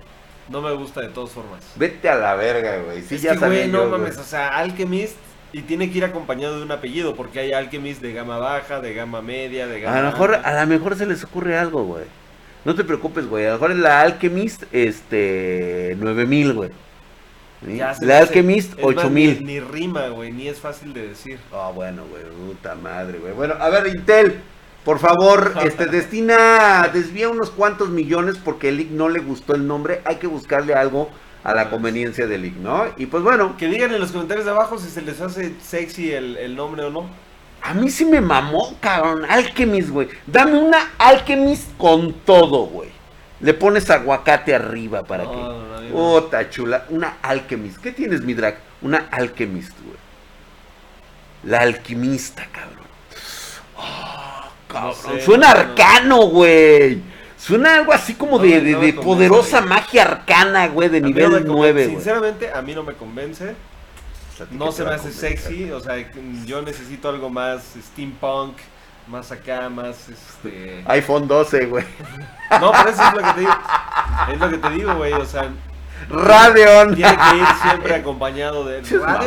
No 0.48 0.62
me 0.62 0.72
gusta 0.74 1.00
de 1.00 1.08
todas 1.08 1.30
formas. 1.30 1.62
Vete 1.74 2.08
a 2.08 2.14
la 2.16 2.34
verga, 2.36 2.78
güey. 2.78 3.02
Sí, 3.02 3.16
es 3.16 3.22
ya 3.22 3.36
que, 3.36 3.38
güey, 3.38 3.68
no 3.68 3.84
yo, 3.84 3.90
mames, 3.90 4.16
o 4.18 4.24
sea, 4.24 4.56
Alchemist 4.56 5.16
y 5.56 5.62
tiene 5.62 5.90
que 5.90 5.96
ir 5.96 6.04
acompañado 6.04 6.58
de 6.58 6.64
un 6.64 6.70
apellido, 6.70 7.16
porque 7.16 7.38
hay 7.38 7.52
Alchemist 7.54 8.02
de 8.02 8.12
gama 8.12 8.36
baja, 8.36 8.82
de 8.82 8.92
gama 8.92 9.22
media, 9.22 9.66
de 9.66 9.80
gama 9.80 9.96
A 9.96 10.02
lo 10.02 10.10
mejor, 10.10 10.34
alta. 10.34 10.50
a 10.50 10.60
lo 10.60 10.66
mejor 10.66 10.96
se 10.96 11.06
les 11.06 11.24
ocurre 11.24 11.56
algo, 11.56 11.82
güey. 11.82 12.04
No 12.66 12.74
te 12.74 12.84
preocupes, 12.84 13.26
güey. 13.26 13.46
A 13.46 13.48
lo 13.48 13.54
mejor 13.54 13.70
es 13.70 13.78
la 13.78 14.02
Alchemist, 14.02 14.64
este, 14.70 15.96
9000, 15.98 16.52
güey. 16.52 16.70
La 18.02 18.18
Alchemist, 18.18 18.72
es 18.72 18.84
más, 18.84 18.84
8000. 18.84 19.38
Ni, 19.38 19.54
ni 19.54 19.60
rima, 19.60 20.08
güey, 20.08 20.30
ni 20.30 20.46
es 20.46 20.60
fácil 20.60 20.92
de 20.92 21.08
decir. 21.08 21.38
Ah, 21.50 21.72
bueno, 21.74 22.04
güey, 22.10 22.24
puta 22.24 22.74
madre, 22.74 23.18
güey. 23.18 23.32
Bueno, 23.32 23.54
a 23.58 23.70
ver, 23.70 23.86
Intel, 23.86 24.40
por 24.84 24.98
favor, 24.98 25.54
este, 25.64 25.86
destina, 25.86 26.90
desvía 26.92 27.30
unos 27.30 27.50
cuantos 27.50 27.88
millones 27.88 28.36
porque 28.36 28.68
el 28.68 28.80
IC 28.80 28.90
no 28.90 29.08
le 29.08 29.20
gustó 29.20 29.54
el 29.54 29.66
nombre. 29.66 30.02
Hay 30.04 30.16
que 30.16 30.26
buscarle 30.26 30.74
algo 30.74 31.08
a 31.46 31.54
la 31.54 31.70
conveniencia 31.70 32.26
del 32.26 32.44
IC, 32.44 32.56
¿no? 32.56 32.86
Y 32.96 33.06
pues 33.06 33.22
bueno, 33.22 33.56
Que 33.56 33.68
digan 33.68 33.94
en 33.94 34.00
los 34.00 34.10
comentarios 34.10 34.44
de 34.44 34.50
abajo 34.50 34.78
si 34.78 34.88
se 34.90 35.00
les 35.00 35.20
hace 35.20 35.54
sexy 35.62 36.12
el, 36.12 36.36
el 36.38 36.56
nombre 36.56 36.82
o 36.82 36.90
no. 36.90 37.08
a 37.62 37.72
mí 37.72 37.88
sí 37.88 38.04
me 38.04 38.20
mamó, 38.20 38.76
cabrón. 38.80 39.24
Alchemist, 39.28 39.90
güey. 39.90 40.08
Dame 40.26 40.58
una 40.58 40.90
Alchemist 40.98 41.76
con 41.78 42.12
todo, 42.24 42.66
güey. 42.66 42.90
Le 43.40 43.54
pones 43.54 43.88
aguacate 43.90 44.56
arriba 44.56 45.04
para 45.04 45.22
No, 45.24 45.30
que. 45.30 45.90
no, 45.92 46.50
chula. 46.50 46.84
Una 46.90 47.18
Alchemist. 47.22 47.78
¿Qué 47.78 47.92
tienes, 47.92 48.22
mi 48.22 48.34
drag? 48.34 48.58
Una 48.82 49.06
Alchemist, 49.12 49.72
güey. 49.84 49.96
La 51.44 51.60
alquimista, 51.60 52.44
cabrón. 52.50 52.86
Ah, 53.78 54.50
cabrón. 54.68 54.94
sé, 55.20 55.20
Suena 55.20 55.48
no, 55.48 55.54
no. 55.54 55.60
arcano, 55.60 56.16
güey. 56.26 57.00
Suena 57.46 57.76
algo 57.76 57.92
así 57.92 58.14
como 58.14 58.38
No 58.38 58.44
de, 58.44 58.60
no 58.60 58.80
de 58.80 58.92
poderosa 58.92 59.60
magia 59.60 60.02
arcana, 60.02 60.66
güey, 60.66 60.88
de 60.88 60.98
A 60.98 61.00
no 61.00 61.06
nivel 61.06 61.26
convence. 61.26 61.48
9, 61.48 61.72
güey. 61.72 61.94
Sinceramente, 61.94 62.50
a 62.52 62.60
mí 62.60 62.74
no 62.74 62.82
me 62.82 62.94
convence. 62.94 63.54
¿A 64.40 64.44
ti 64.46 64.56
No 64.56 64.72
se 64.72 64.84
me 64.84 64.90
hace 64.90 65.12
sexy. 65.12 65.70
O 65.70 65.78
sea, 65.78 65.94
yo 66.44 66.60
necesito 66.62 67.08
algo 67.08 67.30
más 67.30 67.62
steampunk, 67.80 68.56
más 69.06 69.30
acá, 69.30 69.68
más 69.68 70.08
este. 70.08 70.82
iPhone 70.86 71.28
12, 71.28 71.66
güey. 71.66 71.84
No, 72.60 72.72
pero 72.72 72.90
eso 72.90 73.02
es 73.02 73.14
lo 73.14 73.22
que 73.22 73.32
te 73.34 73.40
digo. 73.40 73.52
Es 74.32 74.40
lo 74.40 74.50
que 74.50 74.58
te 74.58 74.70
digo, 74.70 74.94
güey. 74.96 75.12
O 75.12 75.24
sea, 75.24 75.48
Radeon. 76.10 76.96
tiene 76.96 77.16
que 77.16 77.36
ir 77.36 77.46
siempre 77.62 77.94
acompañado 77.94 78.64
de 78.64 78.80
güey. 78.80 78.86
suena 78.86 79.20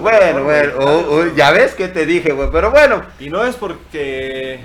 bueno, 0.00 0.44
bueno, 0.44 0.72
oh, 0.78 1.04
oh, 1.10 1.26
ya 1.34 1.50
ves 1.50 1.74
que 1.74 1.88
te 1.88 2.06
dije, 2.06 2.30
güey, 2.30 2.48
pero 2.52 2.70
bueno, 2.70 3.02
Y 3.18 3.28
no 3.28 3.44
es 3.44 3.56
porque. 3.56 4.60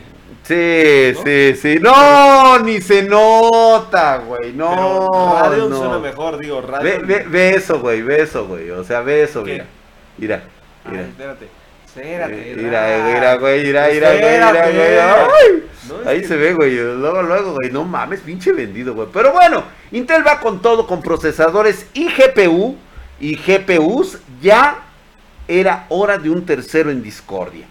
Sí, 0.46 1.14
¿No? 1.16 1.24
sí, 1.24 1.56
sí, 1.56 1.78
no, 1.82 2.60
ni 2.60 2.82
se 2.82 3.04
nota, 3.04 4.18
güey, 4.18 4.54
no, 4.54 4.70
pero 5.12 5.50
radio 5.50 5.70
no. 5.70 5.78
suena 5.78 6.00
mejor, 6.00 6.38
digo, 6.40 6.62
radio. 6.62 6.84
Ve, 6.84 7.00
ve, 7.00 7.26
ve 7.28 7.56
eso, 7.56 7.80
güey, 7.80 8.02
ve 8.02 8.22
eso, 8.22 8.46
güey, 8.48 8.70
o 8.72 8.84
sea, 8.84 9.02
ve 9.02 9.24
eso, 9.24 9.44
¿Qué? 9.44 9.54
mira, 9.54 9.66
mira, 10.18 10.44
Ay, 10.86 10.92
mira. 10.92 11.04
espérate. 11.04 11.48
Espérate. 11.86 12.52
Eh, 12.52 12.56
Mira, 12.58 12.94
eh, 13.10 13.14
mira, 13.14 13.36
güey, 13.38 13.64
mira, 13.64 13.88
mira, 13.90 14.10
güey, 14.10 14.24
Espérate. 14.24 14.74
mira, 14.74 15.26
güey. 15.26 15.46
Ay, 15.56 15.64
No, 15.88 16.02
es 16.02 16.08
Ahí 16.08 16.22
que- 16.22 16.28
se 16.28 16.36
ve, 16.36 16.54
güey. 16.54 16.76
Luego, 16.76 17.22
luego, 17.22 17.54
güey. 17.54 17.72
No 17.72 17.86
mames, 17.86 18.20
pinche 18.20 18.52
vendido, 18.52 18.94
güey. 18.94 19.08
Pero 19.14 19.32
bueno, 19.32 19.64
Intel 19.94 20.28
va 20.28 20.42
con 20.42 20.62
todo, 20.62 20.86
con 20.88 21.02
procesadores 21.02 21.86
y 21.94 22.10
GPU. 22.10 22.76
Y 23.18 23.38
GPUs 23.38 24.18
ya 24.42 24.80
era 25.48 25.86
hora 25.88 26.18
de 26.18 26.30
un 26.30 26.46
tercero 26.46 26.92
en 26.92 27.02
discordia. 27.02 27.66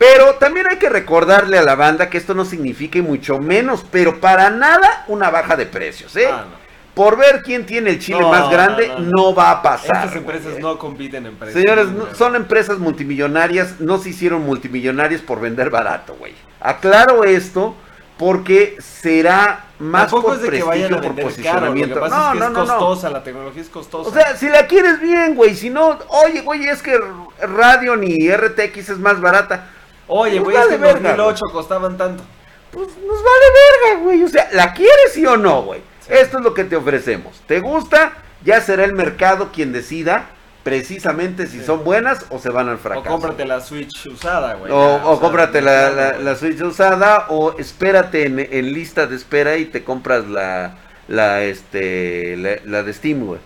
Pero 0.00 0.36
también 0.36 0.64
hay 0.70 0.78
que 0.78 0.88
recordarle 0.88 1.58
a 1.58 1.62
la 1.62 1.74
banda 1.74 2.08
que 2.08 2.16
esto 2.16 2.32
no 2.32 2.46
significa 2.46 2.96
y 2.96 3.02
mucho 3.02 3.36
menos, 3.36 3.84
pero 3.90 4.18
para 4.18 4.48
nada 4.48 5.04
una 5.08 5.28
baja 5.28 5.56
de 5.56 5.66
precios, 5.66 6.16
¿eh? 6.16 6.26
Ah, 6.26 6.46
no. 6.50 6.56
Por 6.94 7.18
ver 7.18 7.42
quién 7.42 7.66
tiene 7.66 7.90
el 7.90 7.98
chile 7.98 8.18
No, 8.18 8.30
más 8.30 8.50
grande, 8.50 8.90
no, 8.98 9.34
va 9.34 9.50
a 9.50 9.60
pasar. 9.60 10.06
Estas 10.06 10.16
empresas 10.16 10.52
güey, 10.52 10.56
¿eh? 10.56 10.62
no 10.62 10.78
compiten 10.78 11.26
en 11.26 11.36
precios. 11.36 11.62
Señores, 11.62 11.88
son 12.16 12.34
empresas 12.34 12.78
multimillonarias, 12.78 13.78
no 13.78 13.98
se 13.98 14.08
hicieron 14.08 14.40
multimillonarias 14.40 15.20
por 15.20 15.38
vender 15.38 15.68
barato, 15.68 16.16
güey. 16.18 16.32
Aclaro 16.60 17.24
esto 17.24 17.74
porque 18.16 18.78
será 18.80 19.66
más 19.78 20.10
por 20.10 20.34
es 20.34 20.40
de 20.40 20.50
que 20.50 20.62
vayan 20.62 20.88
prestigio, 20.88 20.96
a 20.96 21.00
por 21.02 21.14
vender 21.14 21.44
caro. 21.44 21.66
Lo 21.66 21.74
que 21.74 21.82
posicionamiento. 21.84 22.00
pasa 22.00 22.16
no, 22.16 22.24
es 22.24 22.32
que 22.32 22.38
no, 22.38 22.46
es 22.46 22.68
no. 22.68 22.78
costosa, 22.78 23.10
la 23.10 23.22
tecnología 23.22 23.62
es 23.62 23.68
costosa. 23.68 24.08
O 24.08 24.12
sea, 24.14 24.34
si 24.34 24.48
la 24.48 24.66
quieres 24.66 24.98
bien, 24.98 25.34
güey, 25.34 25.54
si 25.54 25.68
no, 25.68 25.98
oye, 26.08 26.40
güey, 26.40 26.64
es 26.64 26.80
que 26.80 26.98
Radeon 27.42 28.02
y 28.02 28.30
RTX 28.30 28.88
es 28.88 28.98
más 28.98 29.20
barata. 29.20 29.68
Oye, 30.10 30.38
güey, 30.40 30.56
es 30.56 30.66
que 30.66 30.74
en 30.74 30.80
verga, 30.80 31.16
2008 31.16 31.44
costaban 31.52 31.96
tanto. 31.96 32.22
Pues 32.70 32.88
nos 32.88 33.22
vale 33.22 33.44
verga, 33.88 34.02
güey. 34.04 34.22
O 34.24 34.28
sea, 34.28 34.48
¿la 34.52 34.72
quieres 34.72 35.12
sí 35.12 35.24
o 35.26 35.36
no, 35.36 35.62
güey? 35.62 35.80
Sí. 36.00 36.12
Esto 36.12 36.38
es 36.38 36.44
lo 36.44 36.54
que 36.54 36.64
te 36.64 36.76
ofrecemos. 36.76 37.40
¿Te 37.46 37.60
gusta? 37.60 38.12
Ya 38.44 38.60
será 38.60 38.84
el 38.84 38.92
mercado 38.94 39.50
quien 39.52 39.72
decida 39.72 40.26
precisamente 40.62 41.46
si 41.46 41.58
Sí. 41.60 41.64
son 41.64 41.84
buenas 41.84 42.26
o 42.30 42.38
se 42.38 42.50
van 42.50 42.68
al 42.68 42.74
O 42.76 42.78
fracaso. 42.78 43.08
cómprate 43.08 43.44
la 43.44 43.60
Switch 43.60 44.06
usada, 44.06 44.54
güey. 44.54 44.70
O, 44.70 45.00
o 45.10 45.18
cómprate 45.20 45.60
la, 45.62 46.12
la, 46.18 46.36
Switch 46.36 46.60
usada 46.60 47.26
o 47.30 47.58
espérate 47.58 48.26
en, 48.26 48.38
en 48.38 48.72
lista 48.72 49.06
de 49.06 49.16
espera 49.16 49.56
y 49.56 49.64
te 49.64 49.82
compras 49.84 50.26
la 50.26 50.76
la 51.08 51.42
este 51.42 52.36
la, 52.36 52.50
la 52.66 52.82
de 52.82 52.92
Steam, 52.92 53.24
güey. 53.26 53.40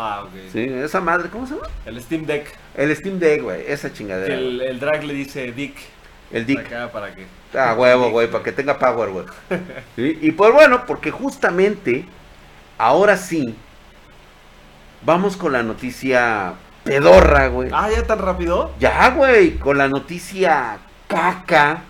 Ah, 0.00 0.22
ok. 0.24 0.30
Sí, 0.52 0.60
esa 0.62 1.00
madre, 1.00 1.28
¿cómo 1.28 1.44
se 1.44 1.54
llama? 1.54 1.66
El 1.84 2.00
Steam 2.00 2.24
Deck. 2.24 2.54
El 2.76 2.94
Steam 2.94 3.18
Deck, 3.18 3.42
güey, 3.42 3.64
esa 3.66 3.92
chingadera. 3.92 4.32
el, 4.32 4.60
el 4.60 4.78
drag 4.78 5.02
le 5.02 5.12
dice 5.12 5.50
Dick. 5.50 5.74
El 6.30 6.46
Dick. 6.46 6.60
Acá 6.60 6.92
para 6.92 7.12
que. 7.14 7.26
Ah, 7.52 7.74
huevo, 7.76 8.10
güey, 8.10 8.30
para 8.30 8.44
que 8.44 8.52
tenga 8.52 8.78
power, 8.78 9.10
güey. 9.10 9.26
Sí, 9.96 10.16
Y 10.22 10.30
pues 10.32 10.52
bueno, 10.52 10.84
porque 10.86 11.10
justamente 11.10 12.04
ahora 12.76 13.16
sí 13.16 13.56
vamos 15.02 15.36
con 15.36 15.52
la 15.52 15.62
noticia 15.64 16.54
pedorra, 16.84 17.48
güey. 17.48 17.70
Ah, 17.72 17.90
ya 17.90 18.06
tan 18.06 18.20
rápido. 18.20 18.72
Ya, 18.78 19.10
güey, 19.10 19.56
con 19.58 19.78
la 19.78 19.88
noticia 19.88 20.78
caca. 21.08 21.82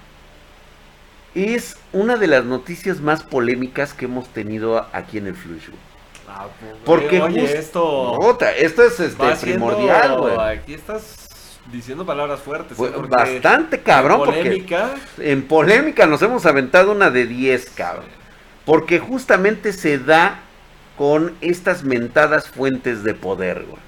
Es 1.34 1.76
una 1.92 2.16
de 2.16 2.26
las 2.26 2.44
noticias 2.44 3.00
más 3.00 3.22
polémicas 3.22 3.92
que 3.92 4.06
hemos 4.06 4.28
tenido 4.32 4.88
aquí 4.92 5.18
en 5.18 5.26
el 5.26 5.34
Flush, 5.34 5.68
güey. 5.68 5.88
Ah, 6.28 6.47
pues, 6.61 6.73
Porque 6.85 7.20
oye, 7.23 7.40
just- 7.40 7.54
esto. 7.54 8.16
Puta, 8.20 8.54
esto 8.54 8.82
es 8.82 9.00
este, 9.00 9.37
primordial, 9.40 10.18
güey. 10.18 10.38
Aquí 10.38 10.75
estás 10.75 11.58
diciendo 11.73 12.04
palabras 12.04 12.40
fuertes. 12.40 12.76
Fue 12.76 12.88
¿eh? 12.88 12.92
Bastante 13.08 13.80
cabrón, 13.80 14.18
porque 14.18 14.40
polémica. 14.42 14.90
en 15.18 15.42
polémica 15.42 16.06
nos 16.06 16.23
hemos 16.23 16.44
aventado 16.47 16.92
una 16.92 17.11
de 17.11 17.26
10, 17.26 17.70
cabrón. 17.70 18.06
Porque 18.64 18.99
justamente 18.99 19.73
se 19.73 19.99
da 19.99 20.40
con 20.97 21.35
estas 21.40 21.85
mentadas 21.85 22.49
fuentes 22.49 23.02
de 23.04 23.14
poder, 23.14 23.64
güey. 23.64 23.80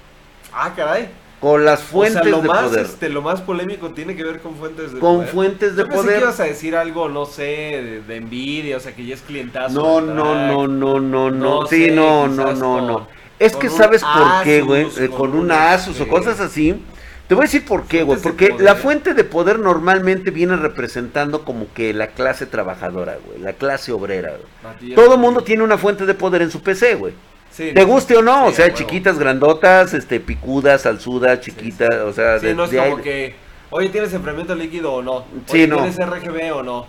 Ah, 0.53 0.73
caray. 0.75 1.09
Con 1.41 1.65
las 1.65 1.79
O 1.81 1.83
fuentes 1.83 2.21
sea, 2.21 2.31
lo 2.31 2.41
de 2.41 2.47
más, 2.47 2.63
poder. 2.69 2.85
este, 2.85 3.09
lo 3.09 3.21
más 3.23 3.41
polémico 3.41 3.89
tiene 3.89 4.15
que 4.15 4.23
ver 4.23 4.39
con 4.41 4.55
fuentes 4.55 4.93
de 4.93 4.99
Con 4.99 5.15
poder. 5.17 5.27
fuentes 5.29 5.75
de 5.75 5.81
Yo 5.81 5.87
pensé 5.89 6.01
poder. 6.03 6.15
que 6.19 6.21
ibas 6.23 6.39
a 6.39 6.43
decir 6.43 6.75
algo, 6.75 7.09
no 7.09 7.25
sé, 7.25 7.41
de, 7.43 8.01
de 8.07 8.15
envidia, 8.15 8.77
o 8.77 8.79
sea, 8.79 8.95
que 8.95 9.03
ya 9.05 9.15
es 9.15 9.21
clientazo. 9.21 9.73
No, 9.73 10.01
no, 10.01 10.35
no, 10.35 10.67
no, 10.67 10.99
no, 10.99 11.31
no. 11.31 11.61
No 11.61 11.65
Sí, 11.67 11.85
sé, 11.85 11.91
no, 11.91 12.27
no, 12.27 12.53
no, 12.53 12.75
con- 12.77 12.87
no. 12.87 13.07
Es 13.39 13.55
que 13.55 13.69
con 13.69 13.77
sabes 13.77 14.03
por 14.03 14.43
qué, 14.43 14.61
güey. 14.61 14.85
Con 15.07 15.07
Con 15.31 15.33
un 15.35 15.51
Asus 15.51 15.99
o 15.99 16.03
este, 16.03 16.07
cosas 16.07 16.39
así. 16.39 16.79
Te 17.27 17.33
voy 17.33 17.43
a 17.43 17.45
decir 17.45 17.65
por 17.65 17.85
qué, 17.85 18.03
güey. 18.03 18.19
Porque 18.21 18.53
la 18.59 18.75
fuente 18.75 19.15
de 19.15 19.23
poder 19.23 19.57
normalmente 19.57 20.29
viene 20.31 20.57
representando 20.57 21.43
como 21.43 21.65
que 21.73 21.91
la 21.93 22.07
clase 22.07 22.45
trabajadora, 22.45 23.17
güey. 23.25 23.39
La 23.39 23.53
clase 23.53 23.91
obrera, 23.91 24.33
güey. 24.69 24.93
Todo 24.93 25.17
mundo 25.17 25.41
tiene 25.41 25.63
una 25.63 25.77
fuente 25.79 26.05
de 26.05 26.13
poder 26.13 26.43
en 26.43 26.51
su 26.51 26.61
PC, 26.61 26.93
güey. 26.95 27.13
Sí, 27.51 27.71
Te 27.73 27.83
guste 27.83 28.15
o 28.15 28.21
no, 28.21 28.45
sí, 28.45 28.49
o 28.49 28.55
sea, 28.55 28.73
chiquitas, 28.73 29.19
grandotas, 29.19 29.93
este, 29.93 30.19
picudas, 30.21 30.83
salsudas, 30.83 31.41
chiquitas, 31.41 31.89
o 32.05 32.13
sea, 32.13 32.39
de- 32.39 32.55
no 32.55 32.63
es 32.63 32.71
de 32.71 32.77
como 32.77 32.95
ahí- 32.97 33.03
que, 33.03 33.35
oye, 33.71 33.89
¿tienes 33.89 34.13
enfriamiento 34.13 34.55
líquido 34.55 34.93
o 34.93 35.01
no? 35.03 35.25
Oye, 35.49 35.67
no. 35.67 35.75
¿Tienes 35.77 35.97
RGB 35.99 36.51
o 36.55 36.63
no? 36.63 36.87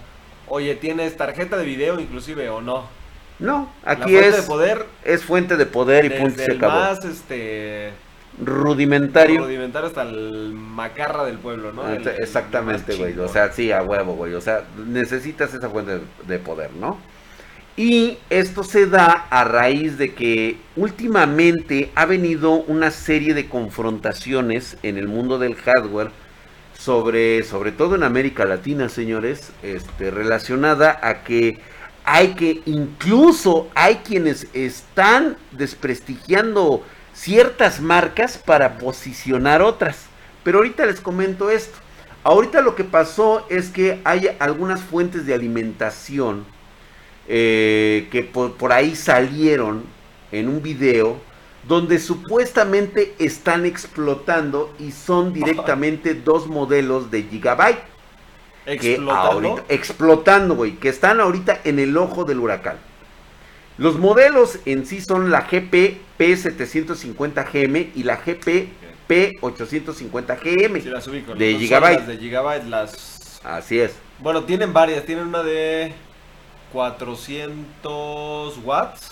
Oye, 0.49 0.75
¿tienes 0.77 1.17
tarjeta 1.17 1.57
de 1.57 1.65
video 1.65 1.99
inclusive 1.99 2.49
o 2.51 2.61
no? 2.61 2.85
No, 3.41 3.73
La 3.85 3.93
aquí 3.93 4.03
fuente 4.13 4.29
es, 4.29 4.37
de 4.37 4.43
poder, 4.43 4.87
es 5.05 5.25
fuente 5.25 5.57
de 5.57 5.67
poder 5.67 6.05
y 6.05 6.11
punto 6.11 6.37
se 6.39 6.45
el 6.53 6.57
acabó. 6.59 6.73
más, 6.79 7.05
este, 7.05 7.91
Rudimentario. 8.41 9.41
rudimentario 9.43 9.89
hasta 9.89 10.03
el 10.03 10.53
macarra 10.55 11.25
del 11.25 11.39
pueblo, 11.39 11.73
¿no? 11.73 11.89
El- 11.89 12.07
Exactamente, 12.07 12.95
güey. 12.97 13.19
O 13.19 13.29
sea, 13.29 13.51
sí, 13.53 13.73
a 13.73 13.83
huevo, 13.83 14.15
güey. 14.15 14.35
O 14.35 14.41
sea, 14.41 14.63
necesitas 14.87 15.53
esa 15.55 15.69
fuente 15.71 15.99
de 16.27 16.39
poder, 16.39 16.71
¿no? 16.75 16.99
Y 17.77 18.19
esto 18.29 18.65
se 18.65 18.87
da 18.87 19.27
a 19.31 19.45
raíz 19.45 19.97
de 19.97 20.13
que 20.13 20.59
últimamente 20.77 21.91
ha 21.95 22.05
venido 22.05 22.53
una 22.53 22.91
serie 22.91 23.33
de 23.33 23.49
confrontaciones 23.49 24.77
en 24.83 24.99
el 24.99 25.09
mundo 25.09 25.39
del 25.39 25.55
hardware 25.55 26.11
sobre, 26.79 27.43
sobre 27.45 27.73
todo 27.73 27.95
en 27.95 28.03
América 28.03 28.45
Latina, 28.45 28.91
señores, 28.91 29.53
este, 29.63 30.11
relacionada 30.11 30.99
a 31.03 31.23
que 31.23 31.61
hay 32.05 32.35
que, 32.35 32.61
incluso 32.67 33.71
hay 33.75 33.97
quienes 33.97 34.49
están 34.53 35.37
desprestigiando 35.53 36.85
ciertas 37.15 37.81
marcas 37.81 38.37
para 38.37 38.77
posicionar 38.77 39.63
otras. 39.63 40.07
Pero 40.45 40.59
ahorita 40.59 40.85
les 40.85 41.01
comento 41.01 41.51
esto. 41.51 41.79
Ahorita 42.23 42.61
lo 42.61 42.75
que 42.75 42.85
pasó 42.85 43.47
es 43.49 43.71
que 43.71 44.01
hay 44.05 44.29
algunas 44.41 44.83
fuentes 44.83 45.25
de 45.25 45.35
alimentación 45.35 46.45
eh, 47.29 48.09
que 48.11 48.23
por, 48.23 48.55
por 48.55 48.73
ahí 48.73 48.97
salieron 48.97 49.85
en 50.33 50.49
un 50.49 50.63
video 50.63 51.19
donde 51.67 51.99
supuestamente 51.99 53.15
están 53.19 53.65
explotando 53.67 54.75
y 54.79 54.91
son 54.91 55.33
directamente 55.35 56.15
dos 56.15 56.47
modelos 56.49 57.11
de 57.11 57.23
Gigabyte. 57.25 57.93
Que 58.65 58.73
¿Explotando? 58.75 59.49
ahorita, 59.49 59.65
explotando, 59.69 60.55
güey, 60.55 60.73
que 60.77 60.89
están 60.89 61.21
ahorita 61.21 61.61
en 61.65 61.81
el 61.81 61.97
ojo 61.97 62.25
del 62.25 62.39
huracán. 62.39 62.77
Los 63.77 63.99
modelos 63.99 64.61
en 64.67 64.87
sí 64.87 65.01
son 65.01 65.31
la 65.31 65.43
GP 65.43 65.99
P750GM 66.19 67.89
y 67.97 68.03
la 68.05 68.17
GP 68.17 68.69
P850GM. 69.09 70.81
Sí, 70.83 70.89
las 70.89 71.09
ubico, 71.09 71.35
de 71.35 71.57
Gigabyte. 71.57 72.07
de 72.07 72.19
Gigabyte, 72.19 72.65
las... 72.69 73.41
Así 73.43 73.81
es. 73.81 73.97
Bueno, 74.21 74.45
tienen 74.45 74.73
varias. 74.73 75.05
Tienen 75.05 75.27
una 75.27 75.43
de 75.43 75.93
400 76.73 78.59
watts. 78.65 79.11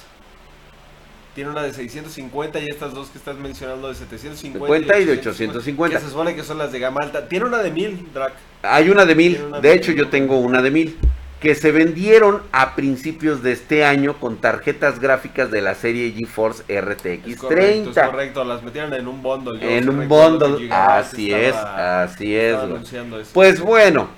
Tiene 1.35 1.51
una 1.51 1.63
de 1.63 1.73
650 1.73 2.59
y 2.59 2.67
estas 2.69 2.93
dos 2.93 3.09
que 3.09 3.19
estás 3.19 3.37
mencionando 3.37 3.89
de 3.89 3.95
750 3.95 4.67
50 4.67 4.99
y 4.99 5.05
de 5.05 5.13
850. 5.13 5.97
Que 5.99 6.05
se 6.05 6.11
supone 6.11 6.35
que 6.35 6.43
son 6.43 6.59
las 6.59 6.73
de 6.73 6.81
gama 6.81 6.99
alta. 7.03 7.29
Tiene 7.29 7.45
una 7.47 7.59
de 7.59 7.71
1000, 7.71 8.13
Drac. 8.13 8.33
Hay 8.63 8.91
una 8.91 9.05
de 9.05 9.15
mil, 9.15 9.33
Tiene 9.35 9.47
una 9.49 9.61
de 9.61 9.69
de 9.69 9.75
hecho 9.75 9.93
mil. 9.93 9.99
yo 9.99 10.09
tengo 10.09 10.39
una 10.41 10.61
de 10.61 10.71
mil, 10.73 10.99
que 11.41 11.55
se 11.55 11.71
vendieron 11.73 12.43
a 12.53 12.75
principios 12.75 13.43
de 13.43 13.53
este 13.53 13.85
año 13.85 14.19
con 14.19 14.39
tarjetas 14.39 14.99
gráficas 14.99 15.51
de 15.51 15.63
la 15.63 15.75
serie 15.75 16.13
GeForce 16.13 16.65
RTX 16.65 17.27
Es 17.29 17.37
correcto, 17.39 17.93
30. 17.93 18.01
es 18.03 18.09
correcto. 18.11 18.45
Las 18.45 18.63
metieron 18.63 18.93
en 18.93 19.07
un 19.07 19.23
bundle. 19.23 19.59
Yo 19.61 19.69
En 19.71 19.89
un 19.89 20.09
bundle, 20.09 20.71
así 20.73 21.33
es, 21.33 21.55
así 21.55 22.35
es. 22.35 22.57
anunciando 22.57 23.21
eso. 23.21 23.31
Pues 23.33 23.61
bueno, 23.61 24.09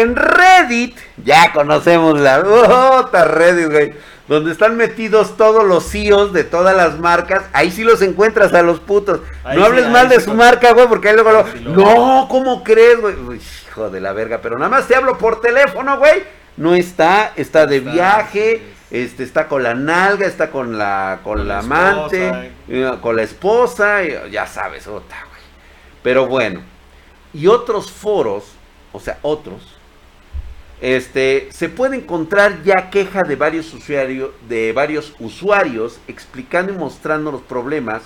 en 0.00 0.16
Reddit, 0.16 0.96
ya 1.24 1.52
conocemos 1.52 2.18
la 2.18 2.40
otra 2.40 3.24
Reddit, 3.24 3.70
güey, 3.70 3.94
donde 4.28 4.52
están 4.52 4.76
metidos 4.76 5.36
todos 5.36 5.64
los 5.64 5.90
CEOs 5.90 6.32
de 6.32 6.44
todas 6.44 6.76
las 6.76 6.98
marcas, 6.98 7.44
ahí 7.52 7.70
sí 7.70 7.84
los 7.84 8.00
encuentras 8.02 8.54
a 8.54 8.62
los 8.62 8.80
putos. 8.80 9.20
Ahí 9.44 9.58
no 9.58 9.64
hables 9.64 9.88
mal 9.88 10.08
de 10.08 10.18
sí 10.18 10.24
su 10.24 10.34
marca, 10.34 10.72
güey, 10.72 10.88
porque 10.88 11.08
ahí 11.08 11.14
luego 11.14 11.32
lo... 11.32 11.44
Sí 11.44 11.64
No, 11.64 12.26
¿cómo 12.30 12.64
crees, 12.64 13.00
güey? 13.00 13.14
Uy, 13.14 13.40
Hijo 13.68 13.90
de 13.90 14.00
la 14.00 14.12
verga, 14.12 14.38
pero 14.42 14.56
nada 14.56 14.70
más 14.70 14.86
te 14.86 14.94
hablo 14.94 15.18
por 15.18 15.40
teléfono, 15.40 15.98
güey. 15.98 16.22
No 16.56 16.74
está, 16.74 17.32
está 17.36 17.66
de 17.66 17.78
Está, 17.78 17.92
viaje, 17.92 18.62
este 18.90 19.24
está 19.24 19.48
con 19.48 19.64
la 19.64 19.74
nalga, 19.74 20.26
está 20.26 20.50
con 20.50 20.78
la 20.78 21.18
con, 21.24 21.38
Con 21.38 21.48
la 21.48 21.58
amante, 21.58 22.28
esposa, 22.28 22.46
eh, 22.68 22.92
con 23.00 23.16
la 23.16 23.22
esposa, 23.22 24.02
ya 24.30 24.46
sabes, 24.46 24.86
otra, 24.86 25.18
güey. 25.28 25.42
Pero 26.02 26.26
bueno, 26.26 26.62
y 27.32 27.48
otros 27.48 27.90
foros, 27.90 28.44
o 28.92 29.00
sea, 29.00 29.18
otros, 29.22 29.73
este, 30.84 31.48
se 31.50 31.70
puede 31.70 31.96
encontrar 31.96 32.62
ya 32.62 32.90
queja 32.90 33.22
de 33.26 33.36
varios 33.36 33.72
usuarios, 33.72 34.32
de 34.50 34.70
varios 34.74 35.14
usuarios 35.18 35.98
explicando 36.08 36.74
y 36.74 36.76
mostrando 36.76 37.32
los 37.32 37.40
problemas, 37.40 38.02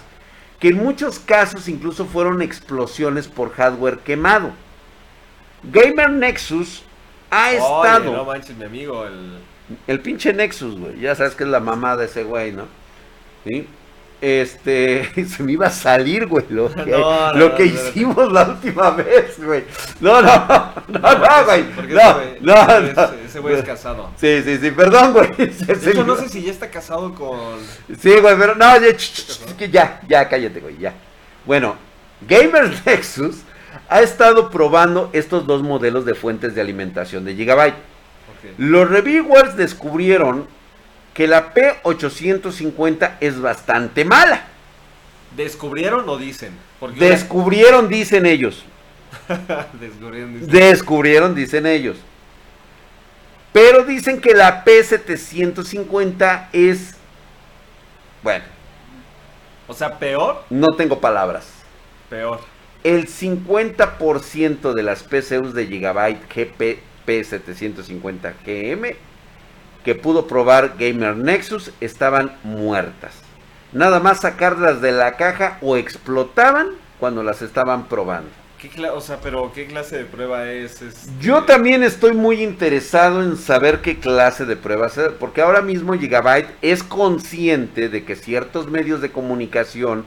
que 0.61 0.69
en 0.69 0.77
muchos 0.77 1.19
casos 1.19 1.69
incluso 1.69 2.07
fueron 2.07 2.41
explosiones 2.41 3.27
por 3.27 3.51
hardware 3.51 3.99
quemado. 3.99 4.53
Gamer 5.65 6.11
Nexus 6.11 6.85
ha 7.33 7.49
Oye, 7.49 7.57
estado, 7.57 8.13
no 8.13 8.25
manches, 8.25 8.57
mi 8.57 8.65
amigo, 8.65 9.05
el... 9.05 9.41
el 9.89 9.99
pinche 9.99 10.33
Nexus, 10.33 10.79
güey, 10.79 11.01
ya 11.01 11.17
sabes 11.17 11.35
que 11.35 11.43
es 11.43 11.51
la 11.51 11.59
mamá 11.59 11.97
de 11.97 12.05
ese 12.05 12.23
güey, 12.23 12.53
¿no? 12.53 12.67
¿Sí? 13.45 13.67
Este, 14.21 15.09
se 15.29 15.43
me 15.45 15.53
iba 15.53 15.69
a 15.69 15.71
salir, 15.71 16.27
güey, 16.27 16.45
lo 16.51 16.69
que, 16.75 16.87
No, 16.91 17.33
no, 17.33 17.39
lo 17.39 17.55
que 17.55 17.67
hicimos 17.67 18.33
la 18.33 18.49
última 18.49 18.91
vez, 18.91 19.43
güey. 19.43 19.65
No, 20.01 20.21
no, 20.21 20.29
no, 20.89 20.99
no, 20.99 21.45
güey. 21.45 21.65
No, 21.65 21.81
ese 21.83 21.95
güey- 21.95 22.41
no, 22.41 23.03
ese 23.27 23.39
güey 23.41 23.55
es- 23.57 23.65
casado. 23.65 24.11
Sí, 24.17 24.43
sí, 24.43 24.59
sí, 24.59 24.71
perdón, 24.73 25.13
güey. 25.13 25.29
De 25.37 25.91
hecho, 25.91 26.05
no 26.05 26.17
sé 26.17 26.29
si 26.29 26.43
ya 26.43 26.51
está 26.51 26.69
casado 26.69 27.15
con... 27.15 27.59
Sí, 28.01 28.17
güey, 28.21 28.37
pero 28.37 28.55
no, 28.57 28.67
ya, 28.81 29.67
ya, 29.71 30.01
ya, 30.09 30.29
cállate, 30.29 30.61
güey, 30.61 30.79
ya. 30.79 30.95
Bueno, 31.47 31.77
Gamer 32.29 32.73
Nexus 32.85 33.37
ha 33.89 34.01
estado 34.03 34.51
probando 34.51 35.11
estos 35.13 35.47
dos 35.47 35.63
modelos 35.63 36.05
de 36.05 36.15
fuentes 36.15 36.55
de 36.57 36.61
alimentación 36.61 37.25
de 37.25 37.35
Gigabyte. 37.37 37.75
Ok. 37.75 38.51
Los 38.59 38.89
reviewers 38.91 39.57
descubrieron 39.57 40.47
que 41.19 41.27
la 41.27 41.53
P850 41.53 43.17
es 43.19 43.41
bastante 43.41 44.05
mala. 44.05 44.45
¿Descubrieron 45.37 46.09
o 46.09 46.17
dicen? 46.17 46.53
Porque 46.79 47.01
Descubrieron, 47.01 47.89
dicen 47.89 48.25
ellos. 48.25 48.65
Descubrieron, 49.81 50.35
dicen. 50.39 50.49
Descubrieron, 50.49 51.35
dicen 51.35 51.67
ellos. 51.67 51.97
Pero 53.53 53.83
dicen 53.83 54.21
que 54.21 54.33
la 54.33 54.65
P750 54.65 56.51
es... 56.53 56.95
Bueno, 58.23 58.45
O 59.67 59.75
sea, 59.75 59.99
peor, 59.99 60.45
no 60.51 60.69
tengo 60.77 61.01
palabras. 61.01 61.49
peor. 62.09 62.39
El 62.85 63.09
50% 63.09 64.73
de 64.73 64.83
las 64.85 65.03
PCUs 65.03 65.53
de 65.53 65.67
Gigabyte 65.67 66.33
GP 66.33 66.79
P750 67.05 68.35
GM 68.47 69.08
que 69.89 69.95
pudo 69.95 70.27
probar 70.27 70.75
Gamer 70.79 71.17
Nexus 71.17 71.71
estaban 71.81 72.37
muertas. 72.45 73.15
Nada 73.73 74.01
más 74.01 74.21
sacarlas 74.21 74.83
de 74.83 74.93
la 74.93 75.17
caja 75.17 75.57
o 75.63 75.79
explotaban 75.79 76.73
cuando 77.01 77.23
las 77.23 77.41
estaban 77.41 77.89
probando. 77.89 78.29
¿Qué 78.61 78.69
o 78.91 79.01
sea, 79.01 79.19
pero 79.23 79.51
¿qué 79.55 79.67
clase 79.67 79.97
de 79.97 80.05
prueba 80.05 80.51
es? 80.51 80.83
este? 80.83 81.11
Yo 81.23 81.45
también 81.45 81.83
estoy 81.83 82.13
muy 82.13 82.43
interesado 82.43 83.23
en 83.23 83.39
saber 83.39 83.81
qué 83.81 83.99
clase 83.99 84.45
de 84.45 84.57
pruebas 84.57 84.99
hacer, 84.99 85.17
porque 85.17 85.41
ahora 85.41 85.63
mismo 85.63 85.95
Gigabyte 85.95 86.51
es 86.61 86.83
consciente 86.83 87.89
de 87.89 88.05
que 88.05 88.15
ciertos 88.15 88.71
medios 88.71 89.01
de 89.01 89.11
comunicación 89.11 90.05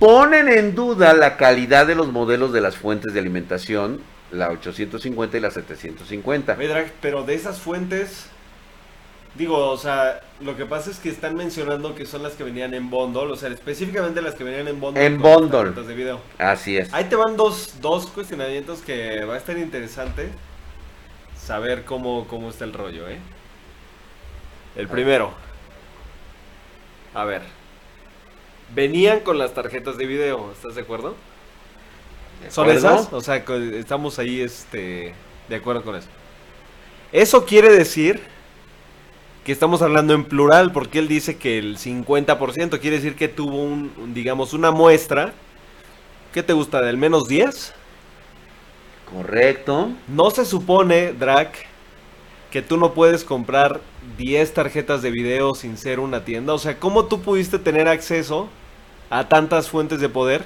ponen 0.00 0.48
en 0.48 0.74
duda 0.74 1.12
la 1.12 1.36
calidad 1.36 1.86
de 1.86 1.94
los 1.94 2.10
modelos 2.10 2.52
de 2.52 2.60
las 2.60 2.76
fuentes 2.76 3.14
de 3.14 3.20
alimentación, 3.20 4.00
la 4.32 4.48
850 4.50 5.36
y 5.36 5.40
la 5.40 5.52
750. 5.52 6.56
Oye, 6.58 6.66
Drag, 6.66 6.92
pero 7.00 7.22
de 7.22 7.34
esas 7.34 7.60
fuentes, 7.60 8.31
digo, 9.34 9.70
o 9.70 9.76
sea, 9.76 10.20
lo 10.40 10.56
que 10.56 10.66
pasa 10.66 10.90
es 10.90 10.98
que 10.98 11.08
están 11.08 11.34
mencionando 11.36 11.94
que 11.94 12.06
son 12.06 12.22
las 12.22 12.34
que 12.34 12.44
venían 12.44 12.74
en 12.74 12.90
bundle, 12.90 13.32
o 13.32 13.36
sea, 13.36 13.48
específicamente 13.48 14.20
las 14.20 14.34
que 14.34 14.44
venían 14.44 14.68
en 14.68 14.80
bundle. 14.80 15.04
En 15.04 15.20
con 15.20 15.50
bundle. 15.50 15.82
de 15.82 15.94
video. 15.94 16.20
Así 16.38 16.76
es. 16.76 16.92
Ahí 16.92 17.04
te 17.04 17.16
van 17.16 17.36
dos, 17.36 17.76
dos 17.80 18.06
cuestionamientos 18.08 18.80
que 18.80 19.24
va 19.24 19.34
a 19.34 19.38
estar 19.38 19.56
interesante 19.56 20.30
saber 21.38 21.84
cómo, 21.84 22.26
cómo 22.28 22.50
está 22.50 22.64
el 22.64 22.72
rollo, 22.72 23.08
¿eh? 23.08 23.18
El 24.76 24.88
primero. 24.88 25.32
A 27.14 27.24
ver. 27.24 27.42
Venían 28.74 29.20
con 29.20 29.38
las 29.38 29.52
tarjetas 29.52 29.98
de 29.98 30.06
video, 30.06 30.50
¿estás 30.52 30.74
de 30.74 30.80
acuerdo? 30.80 31.14
¿Son 32.48 32.68
esas? 32.70 33.12
O 33.12 33.20
sea, 33.20 33.36
estamos 33.36 34.18
ahí 34.18 34.40
este, 34.40 35.14
de 35.48 35.56
acuerdo 35.56 35.82
con 35.82 35.94
eso. 35.96 36.08
Eso 37.12 37.44
quiere 37.44 37.70
decir 37.70 38.31
que 39.44 39.52
estamos 39.52 39.82
hablando 39.82 40.14
en 40.14 40.24
plural, 40.24 40.72
porque 40.72 40.98
él 40.98 41.08
dice 41.08 41.36
que 41.36 41.58
el 41.58 41.76
50% 41.76 42.78
quiere 42.78 42.96
decir 42.96 43.16
que 43.16 43.28
tuvo 43.28 43.62
un, 43.62 43.92
un, 43.98 44.14
digamos, 44.14 44.52
una 44.52 44.70
muestra. 44.70 45.32
¿Qué 46.32 46.42
te 46.42 46.52
gusta? 46.52 46.80
¿Del 46.80 46.96
menos 46.96 47.24
10? 47.28 47.74
Correcto. 49.12 49.90
No 50.08 50.30
se 50.30 50.44
supone, 50.44 51.12
Drac, 51.12 51.66
que 52.50 52.62
tú 52.62 52.76
no 52.76 52.92
puedes 52.92 53.24
comprar 53.24 53.80
10 54.18 54.54
tarjetas 54.54 55.02
de 55.02 55.10
video 55.10 55.54
sin 55.54 55.76
ser 55.76 56.00
una 56.00 56.24
tienda. 56.24 56.54
O 56.54 56.58
sea, 56.58 56.78
¿cómo 56.78 57.06
tú 57.06 57.20
pudiste 57.20 57.58
tener 57.58 57.88
acceso 57.88 58.48
a 59.10 59.28
tantas 59.28 59.68
fuentes 59.68 60.00
de 60.00 60.08
poder 60.08 60.44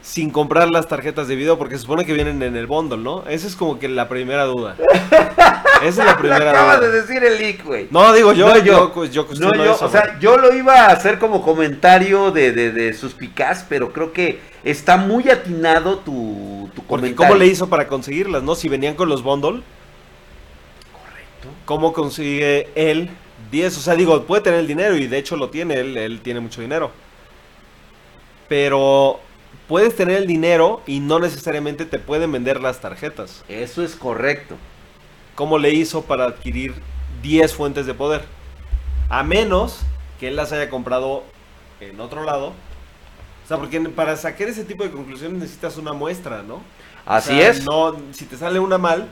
sin 0.00 0.30
comprar 0.30 0.70
las 0.70 0.88
tarjetas 0.88 1.28
de 1.28 1.36
video? 1.36 1.58
Porque 1.58 1.76
se 1.76 1.82
supone 1.82 2.06
que 2.06 2.14
vienen 2.14 2.42
en 2.42 2.56
el 2.56 2.66
bundle, 2.66 2.98
¿no? 2.98 3.24
Esa 3.28 3.46
es 3.46 3.54
como 3.54 3.78
que 3.78 3.88
la 3.88 4.08
primera 4.08 4.44
duda. 4.44 4.76
Esa 5.80 6.02
es 6.02 6.06
la 6.06 6.16
Lo 6.18 6.18
primera 6.18 6.50
acabas 6.50 6.80
de 6.80 6.90
decir 6.90 7.22
el 7.24 7.38
leak, 7.38 7.64
güey. 7.64 7.86
No, 7.90 8.12
digo 8.12 8.32
yo, 8.32 8.48
No, 8.48 8.56
yo, 8.58 8.92
yo. 8.94 9.04
yo, 9.04 9.04
yo 9.06 9.22
No, 9.22 9.26
cuestiono 9.26 9.64
yo, 9.64 9.72
eso, 9.72 9.86
o 9.86 9.88
sea, 9.88 10.18
yo 10.18 10.36
lo 10.36 10.54
iba 10.54 10.86
a 10.86 10.92
hacer 10.92 11.18
como 11.18 11.42
comentario 11.42 12.30
de, 12.30 12.52
de, 12.52 12.72
de 12.72 12.92
suspicaz, 12.94 13.64
pero 13.68 13.92
creo 13.92 14.12
que 14.12 14.40
está 14.62 14.96
muy 14.96 15.28
atinado 15.30 15.98
tu, 16.00 16.70
tu 16.74 16.82
Porque 16.86 17.14
comentario. 17.14 17.16
¿cómo 17.16 17.34
le 17.34 17.46
hizo 17.46 17.68
para 17.68 17.88
conseguirlas, 17.88 18.42
no? 18.42 18.54
Si 18.54 18.68
venían 18.68 18.94
con 18.94 19.08
los 19.08 19.22
bundle, 19.22 19.62
Correcto. 20.92 21.58
¿cómo 21.64 21.92
consigue 21.92 22.72
él 22.74 23.10
10? 23.50 23.76
O 23.78 23.80
sea, 23.80 23.94
digo, 23.94 24.24
puede 24.26 24.42
tener 24.42 24.60
el 24.60 24.66
dinero 24.66 24.96
y 24.96 25.06
de 25.06 25.18
hecho 25.18 25.36
lo 25.36 25.50
tiene, 25.50 25.74
él, 25.80 25.96
él 25.96 26.20
tiene 26.22 26.40
mucho 26.40 26.60
dinero. 26.60 26.92
Pero 28.48 29.20
puedes 29.66 29.94
tener 29.96 30.16
el 30.18 30.26
dinero 30.26 30.82
y 30.86 31.00
no 31.00 31.18
necesariamente 31.18 31.84
te 31.86 31.98
pueden 31.98 32.32
vender 32.32 32.60
las 32.60 32.80
tarjetas. 32.80 33.44
Eso 33.48 33.82
es 33.82 33.96
correcto. 33.96 34.56
¿Cómo 35.38 35.56
le 35.56 35.70
hizo 35.70 36.02
para 36.02 36.24
adquirir 36.24 36.74
10 37.22 37.54
fuentes 37.54 37.86
de 37.86 37.94
poder. 37.94 38.24
A 39.08 39.22
menos 39.22 39.78
que 40.18 40.26
él 40.26 40.34
las 40.34 40.50
haya 40.50 40.68
comprado 40.68 41.22
en 41.78 42.00
otro 42.00 42.24
lado. 42.24 42.48
O 42.48 43.46
sea, 43.46 43.56
porque 43.56 43.78
para 43.82 44.16
sacar 44.16 44.48
ese 44.48 44.64
tipo 44.64 44.82
de 44.82 44.90
conclusiones 44.90 45.38
necesitas 45.38 45.76
una 45.76 45.92
muestra, 45.92 46.42
¿no? 46.42 46.60
Así 47.06 47.34
O 47.34 47.36
sea, 47.36 47.50
es. 47.50 47.64
No, 47.64 47.96
si 48.10 48.24
te 48.24 48.36
sale 48.36 48.58
una 48.58 48.78
mal, 48.78 49.08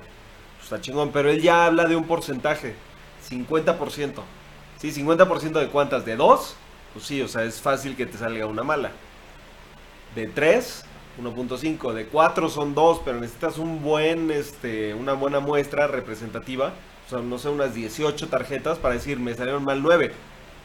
pues 0.56 0.64
está 0.64 0.80
chingón. 0.80 1.12
Pero 1.12 1.30
él 1.30 1.40
ya 1.40 1.66
habla 1.66 1.84
de 1.84 1.94
un 1.94 2.02
porcentaje. 2.02 2.74
50%. 3.30 4.14
Sí, 4.80 4.90
50% 4.90 5.60
de 5.60 5.68
cuántas? 5.68 6.04
¿De 6.04 6.16
dos? 6.16 6.56
Pues 6.92 7.06
sí, 7.06 7.22
o 7.22 7.28
sea, 7.28 7.44
es 7.44 7.60
fácil 7.60 7.94
que 7.94 8.04
te 8.04 8.18
salga 8.18 8.46
una 8.46 8.64
mala. 8.64 8.90
De 10.16 10.26
3, 10.26 10.84
1.5. 11.22 11.92
De 11.92 12.06
4 12.06 12.48
son 12.48 12.74
2, 12.74 13.00
pero 13.04 13.18
necesitas 13.20 13.58
un 13.58 13.82
buen, 13.82 14.30
este, 14.30 14.94
una 14.94 15.12
buena 15.14 15.40
muestra 15.40 15.86
representativa. 15.86 16.72
O 17.06 17.10
sea, 17.10 17.18
no 17.20 17.38
sé, 17.38 17.48
unas 17.48 17.74
18 17.74 18.28
tarjetas 18.28 18.78
para 18.78 18.94
decir, 18.94 19.18
me 19.20 19.34
salieron 19.34 19.64
mal 19.64 19.82
9. 19.82 20.12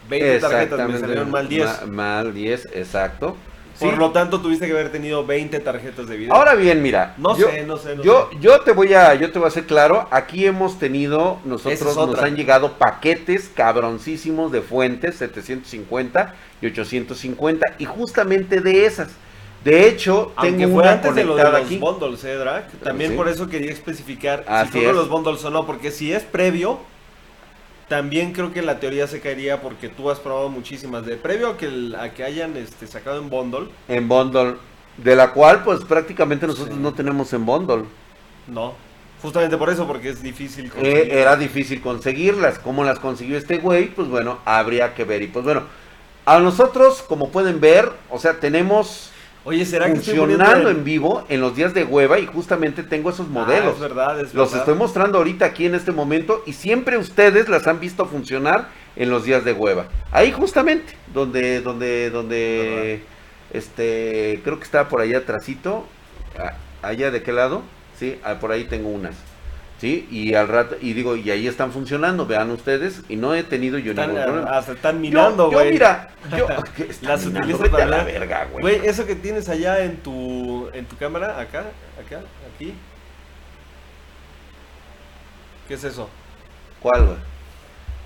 20 0.08 0.38
tarjetas, 0.40 0.88
me 0.88 0.98
salieron 0.98 1.30
mal 1.30 1.48
10. 1.48 1.66
Ma- 1.86 1.92
mal 1.92 2.34
10, 2.34 2.68
exacto. 2.74 3.36
Por 3.80 3.90
Sí. 3.92 3.96
lo 3.96 4.10
tanto, 4.10 4.40
tuviste 4.40 4.66
que 4.66 4.72
haber 4.72 4.92
tenido 4.92 5.24
20 5.24 5.58
tarjetas 5.60 6.06
de 6.06 6.16
video. 6.16 6.34
Ahora 6.34 6.54
bien, 6.54 6.82
mira. 6.82 7.14
no 7.16 7.36
yo, 7.38 7.48
sé, 7.48 7.64
no 7.64 7.78
sé, 7.78 7.96
no 7.96 8.02
yo, 8.02 8.28
sé. 8.30 8.38
yo 8.40 8.60
te 8.60 8.72
voy 8.72 8.92
a, 8.92 9.14
yo 9.14 9.32
te 9.32 9.38
voy 9.38 9.46
a 9.46 9.48
hacer 9.48 9.64
claro, 9.64 10.08
aquí 10.10 10.44
hemos 10.44 10.78
tenido, 10.78 11.38
nosotros 11.46 11.80
es 11.80 11.96
nos 11.96 12.18
han 12.18 12.36
llegado 12.36 12.74
paquetes 12.74 13.50
cabroncísimos 13.54 14.52
de 14.52 14.60
fuentes, 14.60 15.16
750 15.16 16.34
y 16.60 16.66
850, 16.66 17.66
y 17.78 17.84
justamente 17.86 18.60
de 18.60 18.84
esas. 18.84 19.08
De 19.64 19.88
hecho, 19.88 20.32
Aunque 20.36 20.58
tengo 20.64 20.74
fue 20.74 20.82
una 20.82 20.92
antes 20.92 21.14
de 21.14 21.24
lo 21.24 21.36
de 21.36 21.44
los 21.44 21.54
aquí. 21.54 21.78
bundles, 21.78 22.24
¿eh, 22.24 22.34
Drac? 22.34 22.70
También 22.82 23.12
Sí. 23.12 23.16
por 23.16 23.28
eso 23.28 23.48
quería 23.48 23.70
especificar 23.70 24.44
Así 24.48 24.72
si 24.72 24.78
fueron 24.78 24.96
los 24.96 25.08
bundles 25.08 25.44
o 25.44 25.50
no, 25.50 25.66
porque 25.66 25.90
si 25.92 26.12
es 26.12 26.24
previo, 26.24 26.80
también 27.88 28.32
creo 28.32 28.52
que 28.52 28.62
la 28.62 28.80
teoría 28.80 29.06
se 29.06 29.20
caería 29.20 29.60
porque 29.60 29.88
tú 29.88 30.10
has 30.10 30.18
probado 30.18 30.48
muchísimas. 30.48 31.04
De 31.04 31.16
previo 31.16 31.48
a 31.50 31.56
que, 31.56 31.66
el- 31.66 31.94
a 31.94 32.12
que 32.14 32.24
hayan 32.24 32.56
este, 32.56 32.86
sacado 32.86 33.18
en 33.20 33.28
bundle, 33.28 33.68
En 33.88 34.08
bundle, 34.08 34.54
de 34.96 35.14
la 35.16 35.32
cual 35.32 35.62
pues 35.62 35.80
prácticamente 35.84 36.46
nosotros 36.46 36.74
Sí. 36.76 36.82
no 36.82 36.92
tenemos 36.94 37.32
en 37.32 37.44
bundle. 37.46 37.84
no. 38.48 38.74
Justamente 39.22 39.56
por 39.56 39.70
eso, 39.70 39.86
porque 39.86 40.08
es 40.08 40.20
difícil 40.20 40.64
Eh, 40.66 40.70
conseguir. 40.70 41.12
era 41.12 41.36
difícil 41.36 41.80
conseguirlas. 41.80 42.58
¿Cómo 42.58 42.82
las 42.82 42.98
consiguió 42.98 43.38
este 43.38 43.58
güey? 43.58 43.86
Pues 43.94 44.08
bueno, 44.08 44.40
habría 44.44 44.94
que 44.94 45.04
ver. 45.04 45.22
Y 45.22 45.28
pues 45.28 45.44
bueno, 45.44 45.62
a 46.26 46.40
nosotros, 46.40 47.02
como 47.02 47.30
pueden 47.30 47.60
ver, 47.60 47.88
o 48.10 48.18
sea, 48.18 48.40
tenemos 48.40 49.11
Oye, 49.44 49.66
¿será 49.66 49.86
que 49.86 49.98
estoy 49.98 50.18
en 50.70 50.84
vivo 50.84 51.24
en 51.28 51.40
los 51.40 51.56
días 51.56 51.74
de 51.74 51.82
hueva 51.84 52.18
y 52.20 52.26
justamente 52.26 52.84
tengo 52.84 53.10
esos 53.10 53.26
Ah, 53.26 53.32
modelos. 53.32 53.74
es 53.74 53.80
verdad, 53.80 54.20
es 54.20 54.34
los 54.34 54.50
verdad. 54.50 54.58
estoy 54.60 54.74
mostrando 54.78 55.18
ahorita 55.18 55.46
aquí 55.46 55.66
en 55.66 55.74
este 55.74 55.90
momento 55.90 56.42
y 56.46 56.52
siempre 56.52 56.96
ustedes 56.96 57.48
las 57.48 57.66
han 57.66 57.80
visto 57.80 58.06
funcionar 58.06 58.68
en 58.94 59.10
los 59.10 59.24
días 59.24 59.44
de 59.44 59.52
hueva. 59.52 59.86
Ahí 60.12 60.30
justamente, 60.30 60.94
donde, 61.12 61.60
donde, 61.60 62.10
donde, 62.10 63.02
este, 63.52 64.40
creo 64.44 64.58
que 64.58 64.64
está 64.64 64.88
por 64.88 65.00
allá 65.00 65.18
atrásito, 65.18 65.86
a- 66.38 66.86
allá 66.86 67.10
de 67.10 67.22
qué 67.22 67.32
lado, 67.32 67.62
sí, 67.98 68.18
Ah, 68.22 68.36
por 68.40 68.52
ahí 68.52 68.64
tengo 68.64 68.90
unas, 68.90 69.16
sí, 69.82 70.06
y 70.12 70.34
al 70.34 70.46
rato, 70.46 70.76
y 70.80 70.92
digo, 70.92 71.16
y 71.16 71.28
ahí 71.32 71.48
están 71.48 71.72
funcionando, 71.72 72.24
vean 72.24 72.52
ustedes, 72.52 73.02
y 73.08 73.16
no 73.16 73.34
he 73.34 73.42
tenido 73.42 73.78
yo 73.78 73.90
Están, 73.90 74.10
ningún 74.10 74.22
problema. 74.24 74.56
hasta 74.58 74.72
están 74.74 75.02
yo, 75.02 75.50
güey. 75.50 75.72
mira, 75.72 76.10
yo, 76.38 76.46
¿qué 76.76 76.84
están 76.84 77.10
Las 77.10 77.26
a 77.26 77.30
para 77.68 77.86
la 77.86 78.04
ver. 78.04 78.20
verga, 78.20 78.44
güey. 78.52 78.62
Güey, 78.62 78.86
eso 78.88 79.04
que 79.06 79.16
tienes 79.16 79.48
allá 79.48 79.82
en 79.84 79.96
tu 79.96 80.70
en 80.72 80.86
tu 80.86 80.96
cámara, 80.96 81.38
acá, 81.40 81.64
acá, 82.00 82.20
aquí. 82.54 82.72
¿Qué 85.66 85.74
es 85.74 85.82
eso? 85.84 86.08
¿Cuál, 86.80 87.04
güey? 87.06 87.16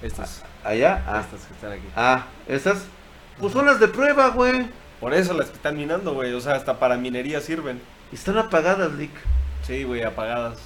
Estas. 0.02 0.42
¿Allá? 0.64 1.04
Ah, 1.06 1.20
Estas 1.20 1.46
que 1.46 1.54
están 1.54 1.72
aquí. 1.72 1.86
ah, 1.94 2.26
pues 3.38 3.52
son 3.52 3.66
las 3.66 3.78
de 3.80 3.88
prueba, 3.88 4.28
güey. 4.30 4.66
Por 4.98 5.12
eso 5.12 5.34
las 5.34 5.48
que 5.50 5.56
están 5.56 5.76
minando, 5.76 6.14
güey. 6.14 6.32
O 6.32 6.40
sea, 6.40 6.54
hasta 6.54 6.78
para 6.78 6.96
minería 6.96 7.40
sirven. 7.42 7.80
Están 8.12 8.38
apagadas, 8.38 8.92
Lick. 8.92 9.12
Sí, 9.62 9.84
güey, 9.84 10.02
apagadas. 10.02 10.58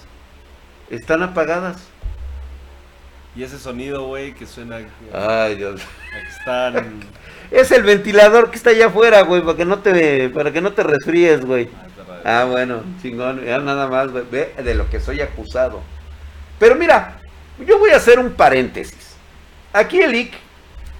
Están 0.90 1.22
apagadas. 1.22 1.76
Y 3.36 3.44
ese 3.44 3.58
sonido, 3.58 4.06
güey, 4.06 4.34
que 4.34 4.44
suena 4.44 4.80
Ay, 5.12 5.54
Dios. 5.54 5.80
que 6.12 6.28
están. 6.38 7.00
Es 7.50 7.70
el 7.70 7.82
ventilador 7.84 8.50
que 8.50 8.56
está 8.56 8.70
allá 8.70 8.86
afuera, 8.86 9.22
güey, 9.22 9.40
para 9.42 9.56
que 9.56 9.64
no 9.64 9.78
te, 9.78 10.28
para 10.30 10.52
que 10.52 10.60
no 10.60 10.72
te 10.72 10.82
resfríes, 10.82 11.44
güey. 11.44 11.68
Ah. 12.24 12.42
Ah, 12.42 12.44
bueno, 12.44 12.82
chingón, 13.00 13.42
ya 13.44 13.58
nada 13.58 13.88
más, 13.88 14.10
güey, 14.10 14.24
ve 14.30 14.52
de 14.62 14.74
lo 14.74 14.90
que 14.90 15.00
soy 15.00 15.20
acusado. 15.20 15.80
Pero 16.58 16.74
mira, 16.74 17.18
yo 17.66 17.78
voy 17.78 17.90
a 17.90 17.96
hacer 17.96 18.18
un 18.18 18.32
paréntesis. 18.32 19.14
Aquí 19.72 20.00
el 20.00 20.14
IC 20.14 20.32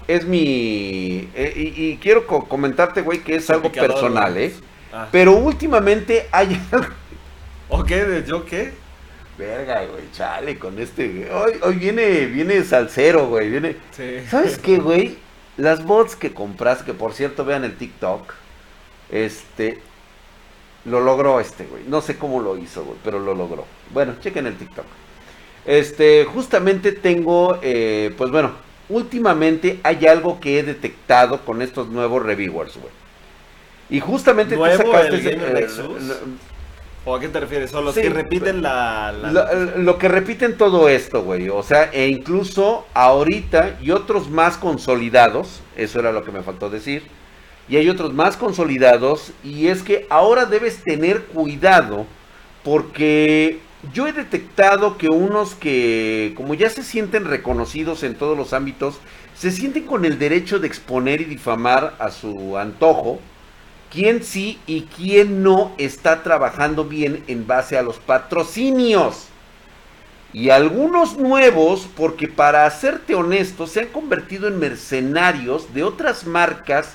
es 0.09 0.25
mi... 0.25 1.29
eh, 1.35 1.53
y, 1.55 1.85
y 1.91 1.97
quiero 1.99 2.27
co- 2.27 2.47
comentarte, 2.49 3.03
güey, 3.03 3.19
que 3.19 3.37
es 3.37 3.51
algo 3.51 3.71
personal. 3.71 4.37
¿eh? 4.39 4.55
Ah. 4.93 5.09
Pero 5.13 5.33
últimamente 5.35 6.27
hay 6.33 6.59
algo... 6.73 6.87
¿O 7.69 7.85
qué? 7.85 8.05
¿De 8.05 8.27
yo 8.27 8.45
qué? 8.47 8.73
Verga, 9.41 9.87
güey, 9.87 10.03
chale 10.13 10.59
con 10.59 10.79
este... 10.79 11.09
güey. 11.09 11.31
Hoy, 11.31 11.53
hoy 11.63 11.77
viene, 11.77 12.27
viene 12.27 12.63
salsero, 12.63 13.27
güey, 13.29 13.49
viene... 13.49 13.77
Sí. 13.93 14.21
¿Sabes 14.29 14.59
qué, 14.59 14.79
güey? 14.79 15.17
Las 15.57 15.83
bots 15.83 16.15
que 16.15 16.35
compras, 16.35 16.83
que 16.83 16.93
por 16.93 17.15
cierto 17.15 17.47
vean 17.47 17.65
el 17.65 17.75
TikTok, 17.77 18.35
este, 19.11 19.79
lo 20.85 21.01
logró 21.01 21.41
este, 21.41 21.65
güey. 21.65 21.85
No 21.87 22.03
sé 22.03 22.17
cómo 22.17 22.41
lo 22.41 22.59
hizo, 22.59 22.85
güey, 22.85 22.99
pero 23.03 23.19
lo 23.19 23.35
logró. 23.35 23.65
Bueno, 23.95 24.17
chequen 24.21 24.47
el 24.47 24.57
TikTok. 24.57 24.85
Este, 25.65 26.27
justamente 26.27 26.93
tengo, 26.93 27.59
eh, 27.63 28.15
pues 28.19 28.31
bueno, 28.31 28.53
últimamente 28.91 29.81
hay 29.83 30.07
algo 30.07 30.39
que 30.39 30.59
he 30.59 30.63
detectado 30.63 31.47
con 31.47 31.63
estos 31.63 31.89
nuevos 31.89 32.23
reviewers, 32.23 32.77
güey. 32.77 32.93
Y 33.89 34.01
justamente 34.01 34.55
tú 34.55 34.61
¿Nuevo 34.61 34.93
sacaste 34.93 35.17
el 35.17 35.23
Gamer 35.23 35.49
eh, 35.49 35.61
Nexus? 35.61 36.03
¿O 37.05 37.15
a 37.15 37.21
qué 37.21 37.29
te 37.29 37.41
refieres? 37.41 37.71
¿Son 37.71 37.85
los 37.85 37.95
Sí, 37.95 38.03
que 38.03 38.11
repiten 38.11 38.63
la. 38.63 39.11
la- 39.13 39.31
lo, 39.33 39.79
lo 39.79 39.99
que 39.99 40.09
repiten 40.09 40.57
todo 40.59 40.89
esto, 40.89 41.23
güey. 41.23 41.49
O 41.49 41.63
sea, 41.63 41.85
e 41.93 42.09
incluso 42.09 42.87
ahorita 42.95 43.79
y 43.81 43.91
otros 43.91 44.29
más 44.29 44.59
consolidados, 44.59 45.63
eso 45.77 45.99
era 45.99 46.13
lo 46.13 46.25
que 46.25 46.31
me 46.33 46.43
faltó 46.43 46.69
decir. 46.69 47.03
Y 47.69 47.77
hay 47.77 47.89
otros 47.89 48.13
más 48.13 48.37
consolidados 48.37 49.33
y 49.45 49.69
es 49.69 49.83
que 49.83 50.07
ahora 50.11 50.45
debes 50.45 50.83
tener 50.83 51.23
cuidado 51.27 52.07
porque 52.65 53.61
yo 53.95 54.07
he 54.07 54.13
detectado 54.13 54.99
que 54.99 55.09
unos 55.09 55.55
que 55.55 56.35
como 56.37 56.55
ya 56.55 56.69
se 56.69 56.83
sienten 56.83 57.25
reconocidos 57.25 58.03
en 58.03 58.15
todos 58.17 58.37
los 58.37 58.53
ámbitos, 58.53 58.97
se 59.35 59.51
sienten 59.51 59.87
con 59.87 60.05
el 60.05 60.19
derecho 60.19 60.59
de 60.59 60.67
exponer 60.67 61.21
y 61.23 61.25
difamar 61.25 61.95
a 61.99 62.11
su 62.11 62.59
antojo 62.59 63.21
quién 63.91 64.23
sí 64.23 64.59
y 64.67 64.83
quién 64.83 65.43
no 65.43 65.73
está 65.79 66.23
trabajando 66.23 66.85
bien 66.85 67.25
en 67.27 67.47
base 67.47 67.77
a 67.77 67.83
los 67.83 67.99
patrocinios. 67.99 69.27
Y 70.33 70.51
algunos 70.51 71.19
nuevos, 71.19 71.89
porque 71.97 72.29
para 72.29 72.71
serte 72.71 73.17
honesto, 73.17 73.67
se 73.67 73.81
han 73.81 73.89
convertido 73.89 74.47
en 74.47 74.61
mercenarios 74.61 75.75
de 75.75 75.83
otras 75.83 76.25
marcas 76.25 76.95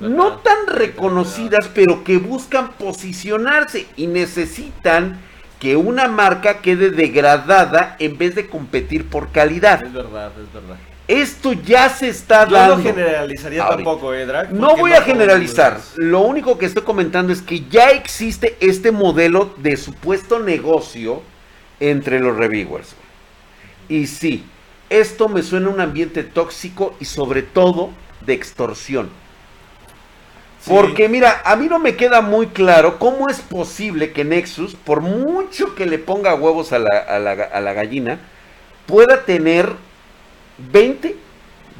no 0.00 0.38
tan 0.38 0.66
reconocidas, 0.66 1.70
pero 1.74 2.04
que 2.04 2.18
buscan 2.18 2.72
posicionarse 2.72 3.86
y 3.96 4.06
necesitan 4.06 5.18
que 5.60 5.76
una 5.76 6.08
marca 6.08 6.58
quede 6.58 6.90
degradada 6.90 7.96
en 7.98 8.18
vez 8.18 8.34
de 8.34 8.48
competir 8.48 9.08
por 9.08 9.30
calidad. 9.30 9.82
Es 9.82 9.92
verdad, 9.92 10.32
es 10.38 10.52
verdad. 10.52 10.76
Esto 11.06 11.52
ya 11.52 11.90
se 11.90 12.08
está 12.08 12.46
Yo 12.48 12.56
dando. 12.56 12.76
no 12.78 12.82
generalizaría 12.82 13.62
ahorita. 13.62 13.76
tampoco, 13.76 14.14
¿eh, 14.14 14.24
Drag? 14.24 14.52
No 14.52 14.74
voy 14.76 14.92
a 14.92 15.02
generalizar. 15.02 15.78
Lo 15.96 16.20
único 16.20 16.56
que 16.56 16.64
estoy 16.66 16.82
comentando 16.82 17.30
es 17.32 17.42
que 17.42 17.60
ya 17.68 17.90
existe 17.90 18.56
este 18.60 18.90
modelo 18.90 19.52
de 19.58 19.76
supuesto 19.76 20.38
negocio 20.38 21.20
entre 21.78 22.20
los 22.20 22.34
reviewers. 22.36 22.94
Y 23.88 24.06
sí, 24.06 24.46
esto 24.88 25.28
me 25.28 25.42
suena 25.42 25.66
a 25.68 25.70
un 25.72 25.80
ambiente 25.80 26.22
tóxico 26.22 26.96
y 26.98 27.04
sobre 27.04 27.42
todo 27.42 27.90
de 28.24 28.32
extorsión. 28.32 29.10
Sí. 30.62 30.70
Porque 30.70 31.10
mira, 31.10 31.42
a 31.44 31.54
mí 31.56 31.66
no 31.68 31.78
me 31.78 31.96
queda 31.96 32.22
muy 32.22 32.46
claro 32.46 32.98
cómo 32.98 33.28
es 33.28 33.40
posible 33.40 34.12
que 34.12 34.24
Nexus, 34.24 34.74
por 34.74 35.02
mucho 35.02 35.74
que 35.74 35.84
le 35.84 35.98
ponga 35.98 36.34
huevos 36.34 36.72
a 36.72 36.78
la, 36.78 36.96
a 36.96 37.18
la- 37.18 37.32
a 37.52 37.60
la 37.60 37.72
gallina, 37.74 38.18
pueda 38.86 39.24
tener 39.26 39.70
20, 40.58 41.16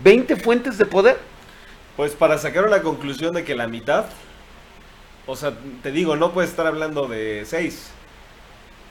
20 0.02 0.36
fuentes 0.36 0.78
de 0.78 0.86
poder. 0.86 1.18
Pues 1.96 2.12
para 2.12 2.38
sacar 2.38 2.64
una 2.64 2.82
conclusión 2.82 3.34
de 3.34 3.44
que 3.44 3.54
la 3.54 3.68
mitad, 3.68 4.06
o 5.26 5.36
sea, 5.36 5.54
te 5.82 5.92
digo, 5.92 6.16
no 6.16 6.32
puedes 6.32 6.50
estar 6.50 6.66
hablando 6.66 7.06
de 7.06 7.44
6. 7.46 7.90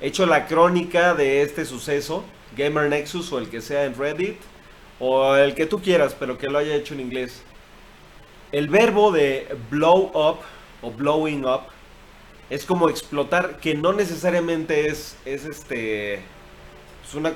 hecho 0.00 0.26
la 0.26 0.46
crónica 0.46 1.14
de 1.14 1.42
este 1.42 1.64
suceso, 1.64 2.24
Gamer 2.56 2.88
Nexus 2.90 3.32
o 3.32 3.38
el 3.38 3.48
que 3.48 3.60
sea 3.60 3.84
en 3.84 3.94
Reddit, 3.96 4.36
o 4.98 5.34
el 5.36 5.54
que 5.54 5.66
tú 5.66 5.80
quieras, 5.80 6.14
pero 6.18 6.36
que 6.38 6.48
lo 6.48 6.58
haya 6.58 6.74
hecho 6.74 6.94
en 6.94 7.00
inglés. 7.00 7.42
El 8.52 8.68
verbo 8.68 9.12
de 9.12 9.48
blow 9.70 10.10
up 10.14 10.38
o 10.82 10.90
blowing 10.90 11.44
up 11.44 11.62
es 12.50 12.64
como 12.64 12.88
explotar, 12.88 13.56
que 13.56 13.74
no 13.74 13.92
necesariamente 13.92 14.88
es, 14.88 15.16
es 15.24 15.44
este. 15.44 16.14
Es 16.14 17.14
una 17.14 17.32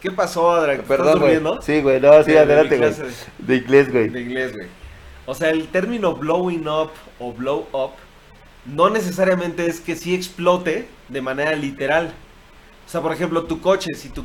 ¿Qué 0.00 0.10
pasó, 0.10 0.50
Adra? 0.50 0.72
¿Estás 0.72 0.88
Perdón, 0.88 1.20
durmiendo? 1.20 1.62
Sí, 1.62 1.80
güey, 1.80 2.00
no, 2.00 2.22
sí, 2.24 2.36
adelante, 2.36 2.78
güey. 2.78 2.92
De 3.38 3.56
inglés, 3.56 3.92
güey. 3.92 4.08
de 4.08 4.20
inglés, 4.20 4.52
güey. 4.52 4.79
O 5.30 5.34
sea, 5.36 5.50
el 5.50 5.68
término 5.68 6.16
blowing 6.16 6.66
up 6.66 6.90
o 7.20 7.32
blow 7.32 7.68
up 7.72 7.92
no 8.66 8.90
necesariamente 8.90 9.64
es 9.66 9.80
que 9.80 9.94
sí 9.94 10.12
explote 10.12 10.88
de 11.08 11.22
manera 11.22 11.54
literal. 11.54 12.12
O 12.84 12.90
sea, 12.90 13.00
por 13.00 13.12
ejemplo, 13.12 13.44
tu 13.44 13.60
coche, 13.60 13.94
si 13.94 14.08
tu 14.08 14.24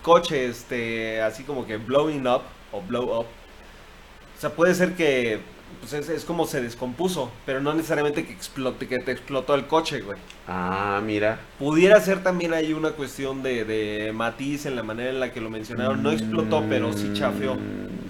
coche, 0.00 0.46
este, 0.46 1.20
así 1.20 1.44
como 1.44 1.66
que 1.66 1.76
blowing 1.76 2.26
up 2.26 2.40
o 2.72 2.80
blow 2.80 3.20
up, 3.20 3.26
o 3.26 4.40
sea, 4.40 4.48
puede 4.48 4.74
ser 4.74 4.94
que 4.94 5.40
pues 5.80 5.92
es, 5.92 6.08
es 6.08 6.24
como 6.24 6.46
se 6.46 6.60
descompuso, 6.60 7.30
pero 7.46 7.60
no 7.60 7.74
necesariamente 7.74 8.24
que 8.24 8.32
explote, 8.32 8.86
que 8.88 8.98
te 8.98 9.12
explotó 9.12 9.54
el 9.54 9.66
coche, 9.66 10.00
güey. 10.00 10.18
Ah, 10.48 11.00
mira. 11.04 11.40
Pudiera 11.58 12.00
ser 12.00 12.22
también 12.22 12.52
ahí 12.52 12.72
una 12.72 12.90
cuestión 12.90 13.42
de, 13.42 13.64
de 13.64 14.12
matiz 14.12 14.66
en 14.66 14.76
la 14.76 14.82
manera 14.82 15.10
en 15.10 15.20
la 15.20 15.32
que 15.32 15.40
lo 15.40 15.50
mencionaron. 15.50 16.02
No 16.02 16.10
explotó, 16.12 16.64
pero 16.68 16.92
sí 16.92 17.10
chafeó. 17.14 17.54
Mm, 17.54 17.58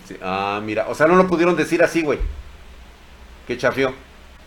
sí. 0.07 0.16
Ah, 0.22 0.61
mira. 0.64 0.87
O 0.88 0.94
sea, 0.94 1.07
no 1.07 1.16
lo 1.16 1.27
pudieron 1.27 1.57
decir 1.57 1.83
así, 1.83 2.03
güey. 2.03 2.18
Que 3.46 3.57
chafeó. 3.59 3.92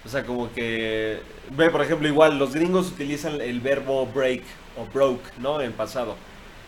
O 0.05 0.09
sea, 0.09 0.25
como 0.25 0.51
que. 0.53 1.19
Ve, 1.55 1.69
por 1.69 1.81
ejemplo, 1.81 2.07
igual 2.07 2.39
los 2.39 2.53
gringos 2.53 2.87
utilizan 2.87 3.41
el 3.41 3.59
verbo 3.59 4.05
break 4.07 4.43
o 4.77 4.85
broke, 4.93 5.23
¿no? 5.39 5.61
En 5.61 5.71
pasado. 5.73 6.15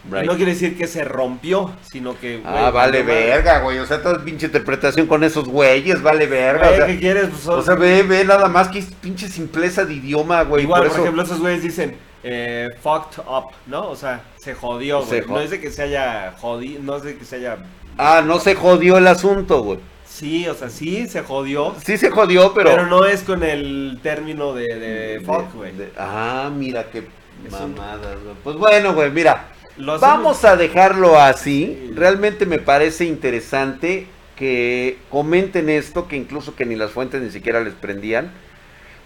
Right. 0.10 0.26
No 0.26 0.36
quiere 0.38 0.54
decir 0.54 0.78
que 0.78 0.88
se 0.88 1.04
rompió, 1.04 1.72
sino 1.92 2.18
que. 2.18 2.42
Ah, 2.46 2.60
güey, 2.62 2.72
vale 2.74 3.04
verga, 3.04 3.60
güey. 3.60 3.80
O 3.80 3.86
sea, 3.86 4.02
toda 4.02 4.24
pinche 4.24 4.46
interpretación 4.46 5.06
con 5.08 5.24
esos 5.24 5.48
güeyes, 5.50 6.02
vale 6.02 6.28
verga. 6.28 6.68
Güey, 6.68 6.74
o 6.74 6.78
sea, 6.78 6.88
¿Qué 6.88 7.00
quieres? 7.00 7.28
Pues, 7.30 7.48
o 7.48 7.62
sea, 7.62 7.76
ve, 7.76 8.04
ve 8.04 8.24
nada 8.24 8.48
más 8.48 8.70
que 8.70 8.84
pinche 9.02 9.28
simpleza 9.28 9.84
de 9.86 9.96
idioma, 9.96 10.44
güey. 10.44 10.64
igual, 10.64 10.82
por, 10.82 10.88
por 10.88 10.96
eso- 10.96 11.04
ejemplo, 11.04 11.24
esos 11.24 11.40
güeyes 11.40 11.62
dicen 11.62 11.98
eh, 12.24 12.70
fucked 12.82 13.20
up, 13.28 13.52
¿no? 13.66 13.90
O 13.90 13.96
sea, 13.96 14.22
se 14.38 14.54
jodió, 14.54 15.04
güey. 15.06 15.24
No 15.28 15.40
es 15.42 15.50
de 15.50 15.60
que 15.60 15.72
se 15.72 15.84
haya 15.84 16.34
jodido, 16.40 16.82
no 16.84 16.98
es 16.98 17.04
de 17.04 17.18
que 17.18 17.26
se 17.26 17.38
haya. 17.38 17.58
Ah, 17.98 18.22
no 18.26 18.40
se 18.40 18.56
jodió 18.56 18.98
el 18.98 19.08
asunto, 19.08 19.62
güey. 19.62 19.80
Sí, 20.06 20.48
o 20.48 20.56
sea, 20.56 20.70
sí 20.70 21.08
se 21.08 21.22
jodió. 21.22 21.76
Sí 21.84 21.98
se 21.98 22.10
jodió, 22.10 22.54
pero. 22.54 22.70
Pero, 22.72 22.88
no 22.88 23.06
es 23.06 23.24
con 23.24 23.44
el 23.44 24.00
término 24.02 24.54
de, 24.54 24.64
de 24.76 25.22
fuck, 25.22 25.54
güey. 25.54 25.74
Ah, 25.98 26.50
mira 26.56 26.86
qué 26.92 27.08
mamadas, 27.52 28.18
güey. 28.24 28.36
Pues 28.44 28.56
bueno, 28.56 28.94
güey, 28.94 29.12
mira. 29.12 29.50
Lo 29.78 30.00
Vamos 30.00 30.44
a 30.46 30.56
dejarlo 30.56 31.20
así. 31.20 31.78
Sí. 31.88 31.92
Realmente 31.96 32.46
me 32.46 32.60
parece 32.60 33.06
interesante 33.06 34.08
que 34.36 34.98
comenten 35.10 35.70
esto, 35.70 36.08
que 36.08 36.16
incluso 36.16 36.56
que 36.56 36.66
ni 36.66 36.76
las 36.76 36.92
fuentes 36.92 37.22
ni 37.22 37.30
siquiera 37.32 37.62
les 37.62 37.74
prendían. 37.74 38.32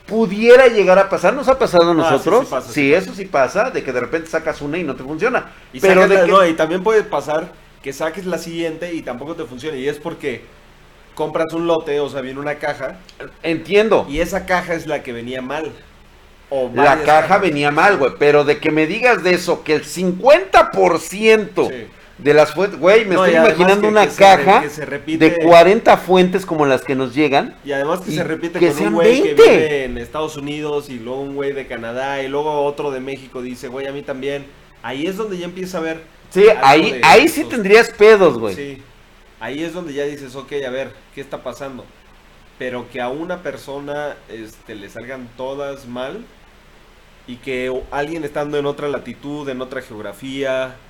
Pudiera 0.06 0.68
llegar 0.68 0.98
a 1.00 1.10
pasar, 1.10 1.34
nos 1.34 1.48
ha 1.48 1.58
pasado 1.60 1.84
a 1.84 1.92
Ah, 1.92 1.94
sí, 1.94 1.98
nosotros. 2.00 2.40
sí 2.42 2.48
pasa, 2.52 2.68
sí, 2.68 2.74
sí 2.74 2.94
eso 2.94 3.14
sí 3.14 3.26
pasa, 3.26 3.70
de 3.72 3.84
que 3.84 3.94
de 3.94 4.00
repente 4.00 4.30
sacas 4.30 4.62
una 4.62 4.78
y 4.78 4.84
no 4.84 4.96
te 4.96 5.04
funciona. 5.04 5.52
Y, 5.72 5.80
Pero 5.80 6.08
de 6.08 6.16
la- 6.16 6.26
que- 6.26 6.32
no, 6.32 6.46
y 6.46 6.54
también 6.54 6.84
puede 6.84 7.04
pasar 7.04 7.54
que 7.82 7.94
saques 7.94 8.26
la 8.26 8.38
siguiente 8.38 8.94
y 8.94 9.02
tampoco 9.04 9.36
te 9.36 9.46
funcione. 9.46 9.78
Y 9.78 9.88
es 9.88 9.98
porque 10.00 10.42
compras 11.16 11.54
un 11.54 11.68
lote, 11.68 12.00
o 12.00 12.10
sea, 12.10 12.22
viene 12.22 12.40
una 12.40 12.56
caja, 12.56 12.98
entiendo. 13.44 14.06
y 14.10 14.20
esa 14.20 14.46
caja 14.46 14.74
es 14.74 14.86
la 14.88 15.02
que 15.04 15.14
venía 15.14 15.42
mal. 15.42 15.72
La 16.74 16.98
caja 17.04 17.22
cajas. 17.28 17.42
venía 17.42 17.72
mal, 17.72 17.98
güey. 17.98 18.12
Pero 18.20 18.44
de 18.44 18.58
que 18.60 18.72
me 18.72 18.86
digas 18.88 19.24
de 19.24 19.34
eso, 19.34 19.64
que 19.64 19.74
el 19.74 19.86
50% 19.86 21.70
Sí. 21.70 21.88
de 22.18 22.34
las 22.34 22.54
fuentes, 22.54 22.80
güey, 22.80 23.06
me 23.06 23.16
No, 23.16 23.26
estoy 23.26 23.40
imaginando 23.44 23.82
que- 23.82 23.88
una 23.88 24.08
que 24.08 24.16
caja 24.16 24.62
que 24.62 24.70
se 24.70 24.86
repite- 24.86 25.18
de 25.18 25.36
40 25.38 25.98
fuentes 25.98 26.46
como 26.46 26.66
las 26.66 26.84
que 26.84 26.94
nos 26.96 27.16
llegan. 27.16 27.56
Y 27.64 27.72
además 27.72 28.02
que 28.02 28.12
Y 28.12 28.16
se 28.16 28.24
repite 28.24 28.60
que 28.60 28.68
con 28.68 28.76
sean 28.78 28.88
un 28.90 28.94
güey 28.96 29.22
que 29.22 29.34
20. 29.34 29.44
vive 29.44 29.84
en 29.86 29.98
Estados 29.98 30.38
Unidos 30.38 30.90
y 30.90 31.00
luego 31.00 31.22
un 31.22 31.36
güey 31.36 31.54
de 31.54 31.66
Canadá 31.68 32.22
y 32.22 32.28
luego 32.28 32.64
otro 32.64 32.92
de 32.92 33.00
México 33.00 33.42
dice, 33.42 33.68
güey, 33.68 33.88
a 33.88 33.92
mí 33.92 34.02
también. 34.02 34.46
Ahí 34.84 35.06
es 35.08 35.16
donde 35.18 35.38
ya 35.38 35.46
empieza 35.46 35.78
a 35.78 35.82
ver. 35.82 36.02
Sí, 36.32 36.46
ahí, 36.64 36.92
de 36.94 37.02
ahí 37.04 37.28
sí 37.28 37.42
esos- 37.42 37.52
tendrías 37.52 37.90
pedos, 37.90 38.38
güey. 38.38 38.56
Sí. 38.56 38.82
Ahí 39.40 39.64
es 39.64 39.74
donde 39.74 39.94
ya 39.94 40.04
dices, 40.06 40.36
ok, 40.36 40.52
a 40.68 40.70
ver, 40.70 40.92
¿qué 41.16 41.22
está 41.22 41.42
pasando? 41.44 41.86
Pero 42.60 42.88
que 42.92 43.02
a 43.02 43.10
una 43.10 43.42
persona 43.42 44.16
este, 44.30 44.76
le 44.76 44.88
salgan 44.90 45.28
todas 45.36 45.88
mal 45.88 46.24
y 47.28 47.38
que 47.38 47.72
alguien 47.92 48.24
estando 48.24 48.58
en 48.58 48.66
otra 48.66 48.88
latitud, 48.90 49.48
en 49.50 49.62
otra 49.62 49.82
geografía, 49.82 50.82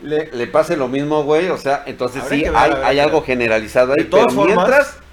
Le, 0.00 0.30
le 0.32 0.46
pase 0.46 0.76
lo 0.76 0.88
mismo, 0.88 1.22
güey. 1.24 1.48
O 1.48 1.58
sea, 1.58 1.82
entonces 1.86 2.22
Habrá 2.22 2.28
sí, 2.28 2.42
ver, 2.42 2.52
hay, 2.54 2.72
hay 2.82 2.98
algo 2.98 3.22
generalizado 3.22 3.92
ahí. 3.92 4.04
De 4.04 4.04
todas 4.04 4.28
pero 4.28 4.32
formas, 4.34 4.68
mientras, 4.68 5.04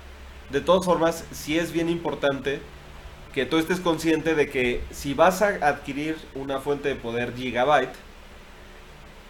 de 0.49 0.61
todas 0.61 0.85
formas, 0.85 1.25
sí 1.31 1.57
es 1.59 1.71
bien 1.71 1.89
importante 1.89 2.69
que 3.33 3.45
tú 3.45 3.57
estés 3.57 3.79
consciente 3.81 4.35
de 4.35 4.49
que 4.49 4.87
si 4.91 5.13
vas 5.13 5.41
a 5.41 5.47
adquirir 5.67 6.29
una 6.35 6.59
fuente 6.61 6.89
de 6.89 6.95
poder 6.95 7.33
gigabyte, 7.35 7.95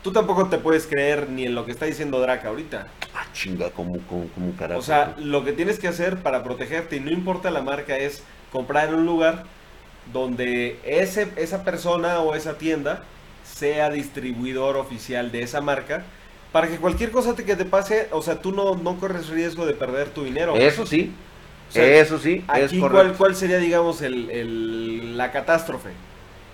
tú 0.01 0.11
tampoco 0.11 0.49
te 0.49 0.57
puedes 0.59 0.85
creer 0.87 1.29
ni 1.29 1.45
en 1.45 1.55
lo 1.55 1.65
que 1.65 1.71
está 1.71 1.85
diciendo 1.85 2.19
Drake 2.19 2.47
ahorita. 2.47 2.93
ah, 3.13 3.25
chinga, 3.33 3.71
como, 3.71 4.05
como, 4.07 4.27
como 4.29 4.55
carajo. 4.55 4.79
O 4.79 4.81
sea, 4.81 5.15
lo 5.17 5.43
que 5.43 5.53
tienes 5.53 5.79
que 5.79 5.87
hacer 5.87 6.21
para 6.21 6.43
protegerte, 6.43 6.97
y 6.97 6.99
no 6.99 7.11
importa 7.11 7.51
la 7.51 7.61
marca, 7.61 7.97
es 7.97 8.23
comprar 8.51 8.89
en 8.89 8.95
un 8.95 9.05
lugar 9.05 9.45
donde 10.11 10.79
ese, 10.85 11.29
esa 11.37 11.63
persona 11.63 12.19
o 12.19 12.35
esa 12.35 12.57
tienda 12.57 13.03
sea 13.43 13.89
distribuidor 13.89 14.77
oficial 14.77 15.31
de 15.31 15.43
esa 15.43 15.61
marca, 15.61 16.03
para 16.51 16.67
que 16.67 16.77
cualquier 16.77 17.11
cosa 17.11 17.33
te- 17.35 17.45
que 17.45 17.55
te 17.55 17.65
pase, 17.65 18.07
o 18.11 18.21
sea, 18.21 18.39
tú 18.41 18.51
no, 18.51 18.75
no 18.75 18.97
corres 18.99 19.29
riesgo 19.29 19.65
de 19.65 19.73
perder 19.73 20.09
tu 20.09 20.23
dinero. 20.23 20.55
eso 20.55 20.85
sí, 20.85 21.11
O 21.69 21.71
sea, 21.73 21.85
eso 21.99 22.19
sí, 22.19 22.43
Aquí. 22.47 22.79
¿cuál, 22.79 23.13
¿cuál 23.13 23.35
sería, 23.35 23.57
digamos, 23.57 24.01
el, 24.01 24.29
el- 24.29 25.17
la 25.17 25.31
catástrofe? 25.31 25.89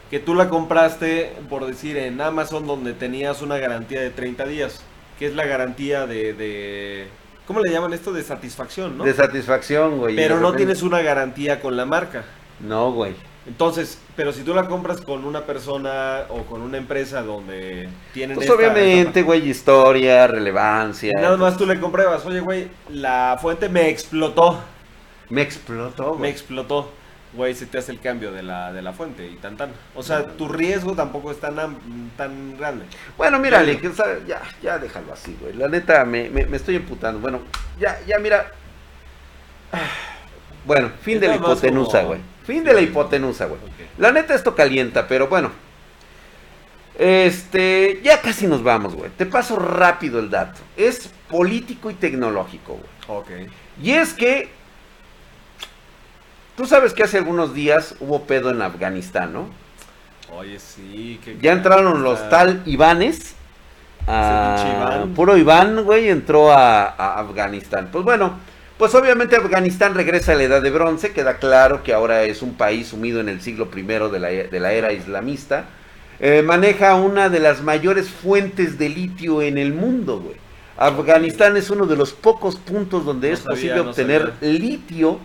Que 0.09 0.19
tú 0.19 0.33
la 0.35 0.49
compraste, 0.49 1.33
por 1.49 1.65
decir, 1.65 1.97
en 1.97 2.19
Amazon, 2.21 2.65
donde 2.65 2.93
tenías 2.93 3.41
una 3.41 3.57
garantía 3.57 4.01
de 4.01 4.09
30 4.09 4.45
días, 4.45 4.81
que 5.19 5.27
es 5.27 5.35
la 5.35 5.45
garantía 5.45 6.07
de... 6.07 6.33
de- 6.33 7.07
¿Cómo 7.45 7.59
le 7.59 7.71
llaman 7.71 7.93
esto? 7.93 8.13
De 8.13 8.23
satisfacción, 8.23 8.97
¿no? 8.97 9.03
De 9.03 9.13
satisfacción, 9.13 9.97
güey. 9.97 10.15
Pero 10.15 10.39
no 10.39 10.53
tienes 10.53 10.81
una 10.83 11.01
garantía 11.01 11.59
con 11.61 11.75
la 11.75 11.85
marca. 11.85 12.23
No, 12.59 12.91
güey. 12.91 13.13
Entonces, 13.47 13.97
pero 14.15 14.31
si 14.31 14.43
tú 14.43 14.53
la 14.53 14.67
compras 14.67 15.01
con 15.01 15.25
una 15.25 15.41
persona 15.45 16.25
o 16.29 16.43
con 16.43 16.61
una 16.61 16.77
empresa 16.77 17.21
donde 17.23 17.89
tienen 18.13 18.35
Pues 18.35 18.47
esta- 18.47 18.55
obviamente, 18.57 19.23
güey, 19.23 19.49
historia, 19.49 20.27
relevancia. 20.27 21.13
Nada 21.19 21.37
más 21.37 21.57
tú 21.57 21.65
le 21.65 21.79
compruebas, 21.79 22.25
oye, 22.25 22.41
güey, 22.41 22.67
la 22.89 23.37
fuente 23.41 23.67
me 23.69 23.89
explotó. 23.89 24.59
Me 25.29 25.41
explotó, 25.41 26.11
Me 26.13 26.17
güey. 26.17 26.31
explotó. 26.31 26.91
Güey, 27.31 27.53
se 27.53 27.67
te 27.67 27.77
hace 27.77 27.91
el 27.91 27.99
cambio 27.99 28.31
de 28.31 28.41
la, 28.41 28.73
de 28.73 28.81
la 28.81 28.91
fuente 28.91 29.27
y 29.27 29.35
tan 29.35 29.55
tan. 29.55 29.69
O 29.95 30.01
sea, 30.01 30.25
tu 30.25 30.47
riesgo 30.47 30.93
tampoco 30.95 31.29
es 31.31 31.39
tan, 31.39 31.55
tan 32.17 32.57
grande. 32.57 32.85
Bueno, 33.17 33.37
mira, 33.37 33.57
Bueno. 33.59 33.71
Ale, 33.71 33.79
que, 33.79 33.87
o 33.89 33.93
sea, 33.93 34.17
ya, 34.27 34.41
ya 34.63 34.79
déjalo 34.79 35.13
así, 35.13 35.37
güey. 35.39 35.53
La 35.53 35.67
neta, 35.67 36.03
me, 36.05 36.27
me, 36.31 36.47
me 36.47 36.57
estoy 36.57 36.75
emputando. 36.75 37.19
Bueno, 37.19 37.41
ya, 37.79 37.99
ya, 38.07 38.17
mira. 38.19 38.51
Bueno, 40.65 40.91
fin 41.01 41.19
de 41.19 41.27
la 41.27 41.35
hipotenusa, 41.37 41.99
como- 41.99 42.07
güey. 42.09 42.21
Fin 42.49 42.63
de 42.63 42.73
la 42.73 42.81
hipotenusa, 42.81 43.45
güey. 43.45 43.61
La 43.99 44.11
neta, 44.11 44.33
esto 44.33 44.55
calienta, 44.55 45.07
pero 45.07 45.27
bueno. 45.27 45.51
Este, 46.97 48.01
ya 48.03 48.21
casi 48.21 48.47
nos 48.47 48.63
vamos, 48.63 48.95
güey. 48.95 49.11
Te 49.11 49.25
paso 49.25 49.57
rápido 49.57 50.19
el 50.19 50.29
dato. 50.31 50.59
Es 50.75 51.09
político 51.29 51.91
y 51.91 51.93
tecnológico, 51.93 52.79
güey. 53.07 53.19
Ok. 53.19 53.51
Y 53.83 53.91
es 53.91 54.13
que. 54.13 54.49
Tú 56.57 56.65
sabes 56.65 56.93
que 56.93 57.03
hace 57.03 57.17
algunos 57.19 57.53
días 57.53 57.95
hubo 57.99 58.23
pedo 58.23 58.49
en 58.49 58.61
Afganistán, 58.63 59.31
¿no? 59.31 59.49
Oye, 60.35 60.59
sí. 60.59 61.19
que- 61.23 61.37
Ya 61.39 61.53
entraron 61.53 62.01
los 62.03 62.27
tal 62.29 62.63
Ivanes. 62.65 63.35
a- 64.07 64.75
Iván. 64.75 65.13
Puro 65.13 65.37
Iván, 65.37 65.83
güey, 65.83 66.09
entró 66.09 66.51
a, 66.51 66.83
a 66.85 67.19
Afganistán. 67.19 67.89
Pues 67.91 68.03
bueno, 68.03 68.39
pues 68.79 68.95
obviamente 68.95 69.35
Afganistán 69.35 69.93
regresa 69.93 70.31
a 70.31 70.35
la 70.35 70.43
edad 70.43 70.61
de 70.61 70.71
bronce. 70.71 71.11
Queda 71.11 71.37
claro 71.37 71.83
que 71.83 71.93
ahora 71.93 72.23
es 72.23 72.41
un 72.41 72.53
país 72.53 72.87
sumido 72.87 73.19
en 73.19 73.27
el 73.27 73.41
siglo 73.41 73.69
I 73.75 73.81
de 73.81 74.19
la, 74.19 74.29
de 74.29 74.59
la 74.61 74.71
era 74.71 74.93
islamista. 74.93 75.65
Eh, 76.21 76.41
maneja 76.43 76.95
una 76.95 77.27
de 77.27 77.41
las 77.41 77.61
mayores 77.61 78.09
fuentes 78.09 78.79
de 78.79 78.87
litio 78.87 79.41
en 79.41 79.57
el 79.57 79.73
mundo, 79.73 80.21
güey. 80.21 80.37
Afganistán 80.77 81.57
es 81.57 81.69
uno 81.69 81.87
de 81.87 81.97
los 81.97 82.13
pocos 82.13 82.55
puntos 82.55 83.03
donde 83.03 83.27
No 83.27 83.33
es 83.33 83.39
sabía, 83.41 83.53
posible 83.53 83.75
no 83.83 83.89
obtener 83.89 84.33
litio, 84.39 85.19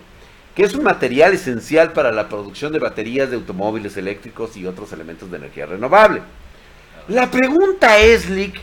que 0.56 0.64
es 0.64 0.74
un 0.74 0.82
material 0.82 1.32
esencial 1.32 1.92
para 1.92 2.10
la 2.10 2.28
producción 2.28 2.72
de 2.72 2.80
baterías 2.80 3.30
de 3.30 3.36
automóviles 3.36 3.96
eléctricos 3.96 4.56
y 4.56 4.66
otros 4.66 4.92
elementos 4.92 5.30
de 5.30 5.36
energía 5.36 5.66
renovable. 5.66 6.22
La 7.06 7.30
pregunta 7.30 7.98
es, 7.98 8.28
Lick, 8.28 8.60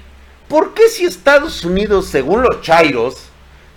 ¿por 0.50 0.74
qué 0.74 0.90
si 0.90 1.06
Estados 1.06 1.64
Unidos, 1.64 2.08
según 2.08 2.42
los 2.42 2.62
chairos, 2.62 3.31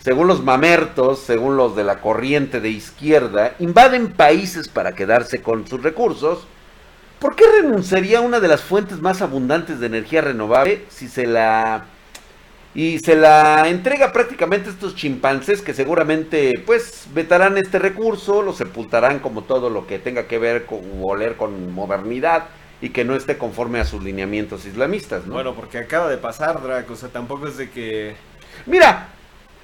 según 0.04 0.26
los 0.26 0.44
mamertos, 0.44 1.20
según 1.20 1.56
los 1.56 1.74
de 1.74 1.82
la 1.82 2.02
corriente 2.02 2.60
de 2.60 2.68
izquierda, 2.68 3.54
invaden 3.58 4.12
países 4.12 4.68
para 4.68 4.94
quedarse 4.94 5.40
con 5.40 5.66
sus 5.66 5.82
recursos, 5.82 6.46
¿por 7.18 7.34
qué 7.34 7.44
renunciaría 7.62 8.18
a 8.18 8.20
una 8.20 8.38
de 8.38 8.48
las 8.48 8.60
fuentes 8.60 9.00
más 9.00 9.22
abundantes 9.22 9.80
de 9.80 9.86
energía 9.86 10.20
renovable 10.20 10.84
si 10.90 11.08
se 11.08 11.26
la 11.26 11.86
y 12.74 12.98
se 12.98 13.14
la 13.16 13.68
entrega 13.68 14.12
prácticamente 14.12 14.68
a 14.68 14.72
estos 14.72 14.94
chimpancés 14.94 15.62
que 15.62 15.72
seguramente 15.72 16.52
pues 16.66 17.06
vetarán 17.14 17.56
este 17.56 17.78
recurso, 17.78 18.42
lo 18.42 18.52
sepultarán 18.52 19.20
como 19.20 19.44
todo 19.44 19.70
lo 19.70 19.86
que 19.86 19.98
tenga 19.98 20.26
que 20.26 20.38
ver 20.38 20.66
con 20.66 20.80
oler 21.02 21.36
con 21.36 21.72
modernidad 21.72 22.48
y 22.82 22.90
que 22.90 23.04
no 23.04 23.14
esté 23.14 23.38
conforme 23.38 23.80
a 23.80 23.86
sus 23.86 24.02
lineamientos 24.02 24.66
islamistas, 24.66 25.24
¿no? 25.24 25.32
Bueno, 25.32 25.54
porque 25.54 25.78
acaba 25.78 26.10
de 26.10 26.18
pasar, 26.18 26.62
Draco. 26.62 26.92
O 26.92 26.96
sea, 26.96 27.08
tampoco 27.08 27.46
es 27.46 27.56
de 27.56 27.70
que. 27.70 28.16
Mira, 28.66 29.13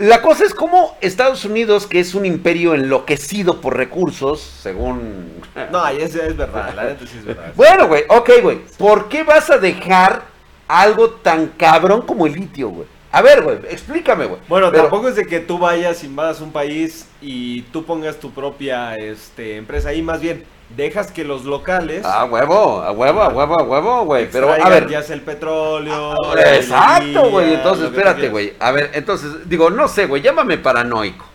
la 0.00 0.22
cosa 0.22 0.44
es 0.44 0.54
como 0.54 0.96
Estados 1.02 1.44
Unidos, 1.44 1.86
que 1.86 2.00
es 2.00 2.14
un 2.14 2.24
imperio 2.24 2.74
enloquecido 2.74 3.60
por 3.60 3.76
recursos, 3.76 4.40
según... 4.40 5.42
No, 5.70 5.86
es, 5.88 6.14
es 6.14 6.36
verdad, 6.38 6.72
la 6.74 6.84
neta 6.84 7.06
sí 7.06 7.18
es 7.18 7.24
verdad. 7.26 7.52
Bueno, 7.54 7.86
güey, 7.86 8.04
ok, 8.08 8.30
güey. 8.42 8.60
¿Por 8.78 9.10
qué 9.10 9.24
vas 9.24 9.50
a 9.50 9.58
dejar 9.58 10.22
algo 10.66 11.10
tan 11.10 11.48
cabrón 11.48 12.00
como 12.00 12.26
el 12.26 12.32
litio, 12.32 12.70
güey? 12.70 12.88
A 13.12 13.20
ver, 13.20 13.42
güey, 13.42 13.58
explícame, 13.68 14.24
güey. 14.24 14.40
Bueno, 14.48 14.70
Pero- 14.70 14.84
tampoco 14.84 15.08
es 15.08 15.16
de 15.16 15.26
que 15.26 15.40
tú 15.40 15.58
vayas, 15.58 16.02
invadas 16.02 16.40
un 16.40 16.50
país 16.50 17.06
y 17.20 17.60
tú 17.64 17.84
pongas 17.84 18.16
tu 18.16 18.30
propia 18.30 18.94
este, 18.94 19.56
empresa 19.56 19.90
ahí, 19.90 20.00
más 20.00 20.22
bien 20.22 20.44
dejas 20.76 21.10
que 21.10 21.24
los 21.24 21.44
locales 21.44 22.04
A 22.04 22.24
huevo, 22.24 22.82
a 22.82 22.92
huevo, 22.92 23.22
a 23.22 23.28
huevo, 23.28 23.60
a 23.60 23.62
huevo, 23.62 24.04
güey. 24.04 24.28
Pero, 24.30 24.52
a 24.52 24.68
ver. 24.68 24.88
ya 24.88 25.02
sea 25.02 25.14
el 25.14 25.22
petróleo. 25.22 26.12
Ah, 26.12 26.34
la 26.34 26.56
Exacto, 26.56 27.30
güey. 27.30 27.54
Entonces, 27.54 27.86
espérate, 27.86 28.28
güey. 28.28 28.54
A 28.58 28.70
ver, 28.70 28.90
entonces, 28.94 29.48
digo, 29.48 29.70
no 29.70 29.88
sé, 29.88 30.06
güey, 30.06 30.22
llámame 30.22 30.58
paranoico. 30.58 31.26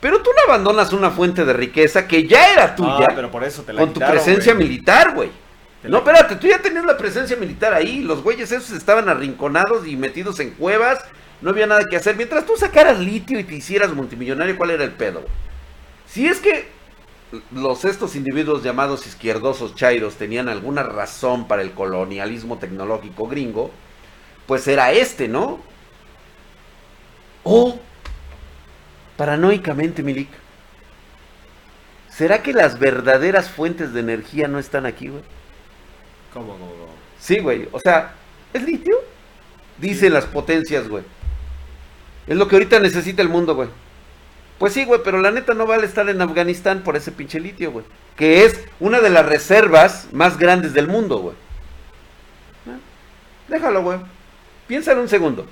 Pero 0.00 0.22
tú 0.22 0.30
no 0.30 0.52
abandonas 0.52 0.92
una 0.92 1.10
fuente 1.10 1.44
de 1.44 1.52
riqueza 1.52 2.06
que 2.06 2.26
ya 2.26 2.52
era 2.52 2.76
tuya 2.76 3.06
Ah, 3.08 3.12
pero 3.14 3.30
por 3.30 3.42
eso 3.42 3.62
te 3.62 3.72
la 3.72 3.80
con 3.80 3.88
tu 3.88 3.94
quitaron, 3.94 4.14
presencia 4.14 4.54
militar, 4.54 5.14
güey. 5.14 5.30
No, 5.82 5.98
espérate, 5.98 6.36
tú 6.36 6.48
ya 6.48 6.58
tenías 6.58 6.84
la 6.84 6.96
presencia 6.96 7.36
militar 7.36 7.72
ahí. 7.72 8.00
Los 8.02 8.22
güeyes 8.22 8.50
esos 8.52 8.72
estaban 8.72 9.08
arrinconados 9.08 9.86
y 9.86 9.96
metidos 9.96 10.40
en 10.40 10.50
cuevas. 10.50 10.98
No 11.40 11.50
había 11.50 11.66
nada 11.66 11.82
que 11.88 11.96
hacer. 11.96 12.16
Mientras 12.16 12.44
tú 12.44 12.56
sacaras 12.56 12.98
litio 12.98 13.38
y 13.38 13.44
te 13.44 13.54
hicieras 13.54 13.92
multimillonario, 13.92 14.56
¿cuál 14.56 14.70
era 14.70 14.84
el 14.84 14.92
pedo? 14.92 15.24
Si 16.06 16.26
es 16.26 16.40
que 16.40 16.75
los 17.52 17.84
estos 17.84 18.14
individuos 18.14 18.62
llamados 18.62 19.06
izquierdosos 19.06 19.74
chairos 19.74 20.14
tenían 20.14 20.48
alguna 20.48 20.82
razón 20.82 21.48
para 21.48 21.62
el 21.62 21.72
colonialismo 21.72 22.58
tecnológico 22.58 23.26
gringo, 23.26 23.70
pues 24.46 24.66
era 24.68 24.92
este, 24.92 25.26
¿no? 25.28 25.58
O, 27.42 27.78
paranoicamente, 29.16 30.02
Milik, 30.02 30.28
¿será 32.08 32.42
que 32.42 32.52
las 32.52 32.78
verdaderas 32.78 33.50
fuentes 33.50 33.92
de 33.92 34.00
energía 34.00 34.48
no 34.48 34.58
están 34.58 34.86
aquí, 34.86 35.08
güey? 35.08 35.22
¿Cómo, 36.32 36.52
cómo, 36.52 36.70
cómo? 36.70 36.92
Sí, 37.18 37.38
güey. 37.38 37.68
O 37.72 37.80
sea, 37.80 38.14
¿es 38.52 38.62
litio? 38.62 38.96
Dicen 39.78 40.12
las 40.12 40.26
potencias, 40.26 40.88
güey. 40.88 41.04
Es 42.26 42.36
lo 42.36 42.48
que 42.48 42.56
ahorita 42.56 42.80
necesita 42.80 43.22
el 43.22 43.28
mundo, 43.28 43.54
güey. 43.54 43.68
Pues 44.58 44.72
sí, 44.72 44.84
güey, 44.84 45.00
pero 45.04 45.20
la 45.20 45.30
neta 45.30 45.52
no 45.54 45.66
vale 45.66 45.86
estar 45.86 46.08
en 46.08 46.22
Afganistán 46.22 46.82
por 46.82 46.96
ese 46.96 47.12
pinche 47.12 47.38
litio, 47.38 47.72
güey. 47.72 47.84
Que 48.16 48.44
es 48.44 48.64
una 48.80 49.00
de 49.00 49.10
las 49.10 49.26
reservas 49.26 50.08
más 50.12 50.38
grandes 50.38 50.72
del 50.72 50.88
mundo, 50.88 51.18
güey. 51.18 51.36
Ah, 52.66 52.78
Déjalo, 53.48 53.82
güey. 53.82 53.98
Piénsalo 54.66 55.02
un 55.02 55.08
segundo. 55.08 55.46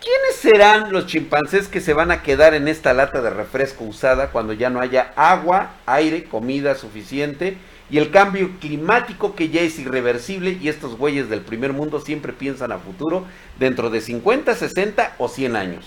¿Quiénes 0.00 0.36
serán 0.36 0.92
los 0.92 1.06
chimpancés 1.06 1.68
que 1.68 1.82
se 1.82 1.92
van 1.92 2.10
a 2.10 2.22
quedar 2.22 2.54
en 2.54 2.68
esta 2.68 2.94
lata 2.94 3.20
de 3.20 3.28
refresco 3.28 3.84
usada 3.84 4.30
cuando 4.30 4.54
ya 4.54 4.70
no 4.70 4.80
haya 4.80 5.12
agua, 5.14 5.72
aire, 5.84 6.24
comida 6.24 6.74
suficiente 6.74 7.58
y 7.90 7.98
el 7.98 8.10
cambio 8.10 8.50
climático 8.60 9.34
que 9.34 9.50
ya 9.50 9.60
es 9.60 9.78
irreversible 9.78 10.56
y 10.58 10.70
estos 10.70 10.96
güeyes 10.96 11.28
del 11.28 11.42
primer 11.42 11.74
mundo 11.74 12.00
siempre 12.00 12.32
piensan 12.32 12.72
a 12.72 12.78
futuro 12.78 13.26
dentro 13.58 13.90
de 13.90 14.00
50, 14.00 14.54
60 14.54 15.16
o 15.18 15.28
100 15.28 15.56
años? 15.56 15.84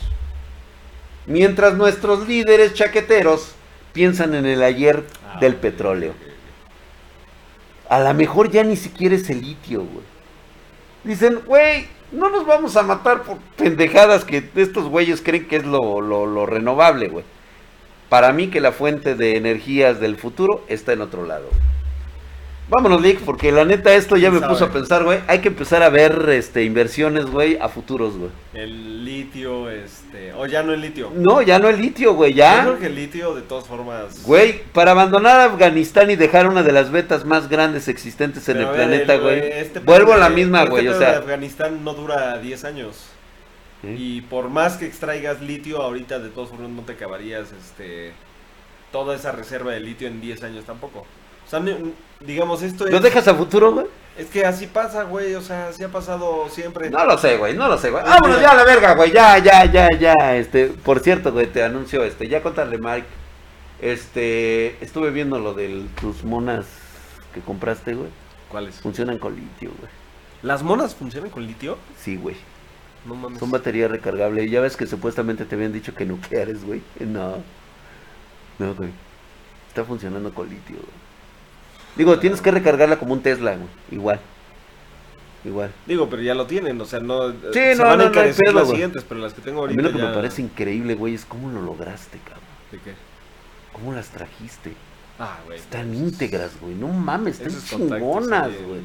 Mientras 1.25 1.75
nuestros 1.75 2.27
líderes 2.27 2.73
chaqueteros 2.73 3.53
piensan 3.93 4.33
en 4.35 4.45
el 4.45 4.61
ayer 4.63 5.03
Ah, 5.25 5.39
del 5.39 5.55
petróleo. 5.55 6.13
A 7.89 7.99
lo 7.99 8.13
mejor 8.13 8.49
ya 8.51 8.63
ni 8.63 8.75
siquiera 8.75 9.15
es 9.15 9.29
el 9.29 9.41
litio, 9.41 9.81
güey. 9.81 10.05
Dicen, 11.03 11.39
güey, 11.45 11.87
no 12.11 12.29
nos 12.29 12.45
vamos 12.45 12.75
a 12.77 12.83
matar 12.83 13.23
por 13.23 13.37
pendejadas 13.57 14.25
que 14.25 14.43
estos 14.55 14.85
güeyes 14.87 15.21
creen 15.21 15.47
que 15.47 15.57
es 15.57 15.65
lo, 15.65 16.01
lo, 16.01 16.25
lo 16.25 16.45
renovable, 16.45 17.07
güey. 17.09 17.25
Para 18.09 18.31
mí 18.31 18.47
que 18.49 18.61
la 18.61 18.71
fuente 18.71 19.15
de 19.15 19.37
energías 19.37 19.99
del 19.99 20.17
futuro 20.17 20.63
está 20.67 20.93
en 20.93 21.01
otro 21.01 21.25
lado. 21.25 21.47
güey. 21.49 21.72
Vámonos, 22.69 23.01
Lick, 23.01 23.19
porque 23.19 23.51
la 23.51 23.65
neta 23.65 23.93
esto 23.93 24.15
ya 24.15 24.31
me 24.31 24.39
¿Quién 24.39 24.49
puso 24.49 24.65
a 24.65 24.71
pensar, 24.71 25.03
güey. 25.03 25.19
Hay 25.27 25.39
que 25.39 25.49
empezar 25.49 25.83
a 25.83 25.89
ver 25.89 26.29
este, 26.29 26.63
inversiones, 26.63 27.25
güey, 27.25 27.57
a 27.57 27.67
futuros, 27.67 28.17
güey. 28.17 28.31
El 28.53 29.03
litio, 29.03 29.69
este. 29.69 30.33
O 30.33 30.45
ya 30.45 30.63
no 30.63 30.73
el 30.73 30.81
litio. 30.81 31.11
No, 31.13 31.41
ya 31.41 31.59
no 31.59 31.67
el 31.67 31.79
litio, 31.81 32.13
güey, 32.13 32.31
Yo 32.31 32.37
ya. 32.37 32.61
creo 32.63 32.79
que 32.79 32.85
el 32.87 32.95
litio, 32.95 33.35
de 33.35 33.41
todas 33.41 33.67
formas. 33.67 34.23
Güey, 34.23 34.63
para 34.71 34.91
abandonar 34.91 35.41
Afganistán 35.41 36.09
y 36.09 36.15
dejar 36.15 36.47
una 36.47 36.63
de 36.63 36.71
las 36.71 36.89
vetas 36.89 37.25
más 37.25 37.49
grandes 37.49 37.87
existentes 37.89 38.47
en 38.47 38.57
Pero 38.57 38.71
el 38.71 38.77
ver, 38.77 38.87
planeta, 38.87 39.15
güey. 39.17 39.39
este 39.39 39.79
Vuelvo 39.79 40.13
a 40.13 40.17
la 40.17 40.29
misma, 40.29 40.59
este 40.59 40.69
güey, 40.71 40.87
o 40.87 40.91
pedo 40.91 40.99
de 40.99 41.05
sea. 41.05 41.17
Afganistán 41.19 41.83
no 41.83 41.93
dura 41.93 42.37
10 42.39 42.63
años. 42.63 43.05
Y 43.83 44.21
por 44.21 44.49
más 44.49 44.77
que 44.77 44.85
extraigas 44.85 45.41
litio, 45.41 45.81
ahorita 45.81 46.19
de 46.19 46.29
todas 46.29 46.49
formas 46.49 46.69
no 46.69 46.83
te 46.83 46.93
acabarías 46.93 47.49
este 47.51 48.13
toda 48.93 49.15
esa 49.15 49.33
reserva 49.33 49.71
de 49.73 49.81
litio 49.81 50.07
en 50.07 50.21
10 50.21 50.43
años 50.43 50.63
tampoco. 50.65 51.05
O 51.45 51.49
sea, 51.49 51.61
digamos, 52.19 52.61
esto 52.61 52.85
¿Lo 52.85 52.97
es, 52.97 53.03
dejas 53.03 53.27
a 53.27 53.35
futuro, 53.35 53.71
güey? 53.73 53.85
es 54.17 54.27
que 54.27 54.45
así 54.45 54.67
pasa, 54.67 55.03
güey. 55.03 55.33
O 55.35 55.41
sea, 55.41 55.67
así 55.69 55.83
ha 55.83 55.89
pasado 55.89 56.47
siempre. 56.49 56.89
No 56.89 57.05
lo 57.05 57.17
sé, 57.17 57.37
güey, 57.37 57.55
no 57.55 57.67
lo 57.67 57.77
sé, 57.77 57.89
güey. 57.89 58.03
Pues 58.03 58.13
Vámonos 58.13 58.41
ya 58.41 58.51
a 58.51 58.55
la 58.55 58.63
verga, 58.63 58.95
güey. 58.95 59.11
Ya, 59.11 59.37
ya, 59.39 59.65
ya, 59.65 59.87
ya. 59.99 60.35
Este, 60.35 60.67
por 60.67 60.99
cierto, 60.99 61.31
güey, 61.31 61.47
te 61.47 61.63
anuncio, 61.63 62.03
este, 62.03 62.27
ya 62.27 62.41
contarle, 62.41 62.77
Mike. 62.77 63.07
Este, 63.81 64.83
estuve 64.83 65.11
viendo 65.11 65.39
lo 65.39 65.53
de 65.53 65.85
tus 65.99 66.23
monas 66.23 66.65
que 67.33 67.41
compraste, 67.41 67.95
güey. 67.95 68.09
¿Cuáles? 68.49 68.75
Funcionan 68.75 69.17
con 69.17 69.35
litio, 69.35 69.71
güey. 69.77 69.91
¿Las 70.41 70.63
monas 70.63 70.95
funcionan 70.95 71.29
con 71.29 71.45
litio? 71.45 71.77
Sí, 71.97 72.15
güey. 72.15 72.35
No 73.05 73.15
mames. 73.15 73.39
Son 73.39 73.51
batería 73.51 73.87
recargable. 73.87 74.49
Ya 74.49 74.61
ves 74.61 74.77
que 74.77 74.87
supuestamente 74.87 75.45
te 75.45 75.55
habían 75.55 75.73
dicho 75.73 75.93
que 75.95 76.05
nucleares, 76.05 76.63
güey. 76.63 76.81
No. 76.99 77.43
No, 78.59 78.75
güey. 78.75 78.91
Está 79.67 79.83
funcionando 79.83 80.33
con 80.33 80.47
litio, 80.47 80.75
güey. 80.75 81.02
Digo, 81.95 82.19
tienes 82.19 82.41
que 82.41 82.51
recargarla 82.51 82.97
como 82.97 83.13
un 83.13 83.21
Tesla, 83.21 83.55
güey. 83.55 83.67
Igual. 83.91 84.19
Igual. 85.45 85.71
Digo, 85.85 86.09
pero 86.09 86.21
ya 86.21 86.33
lo 86.33 86.47
tienen, 86.47 86.79
o 86.79 86.85
sea, 86.85 86.99
no. 86.99 87.31
Sí, 87.31 87.35
se 87.53 87.75
no, 87.75 87.83
van 87.83 87.97
no, 87.97 88.03
a 88.05 88.07
no 88.07 88.11
pedo, 88.13 88.33
las 88.53 88.53
güey. 88.53 88.65
siguientes, 88.67 89.05
pero 89.07 89.19
las 89.19 89.33
que 89.33 89.41
tengo 89.41 89.65
A 89.65 89.67
mí 89.67 89.73
ahorita. 89.73 89.89
lo 89.89 89.91
que 89.91 90.01
ya... 90.01 90.09
me 90.09 90.15
parece 90.15 90.41
increíble, 90.41 90.95
güey, 90.95 91.15
es 91.15 91.25
cómo 91.25 91.51
lo 91.51 91.61
lograste, 91.61 92.17
cabrón. 92.19 92.43
¿De 92.71 92.79
qué? 92.79 92.93
¿Cómo 93.73 93.91
las 93.91 94.07
trajiste? 94.09 94.73
Ah, 95.19 95.39
güey. 95.45 95.59
Están 95.59 95.87
pues, 95.87 95.99
íntegras, 95.99 96.59
güey. 96.59 96.73
No 96.75 96.87
mames, 96.87 97.39
están 97.39 97.61
chingonas, 97.61 98.51
güey. 98.65 98.81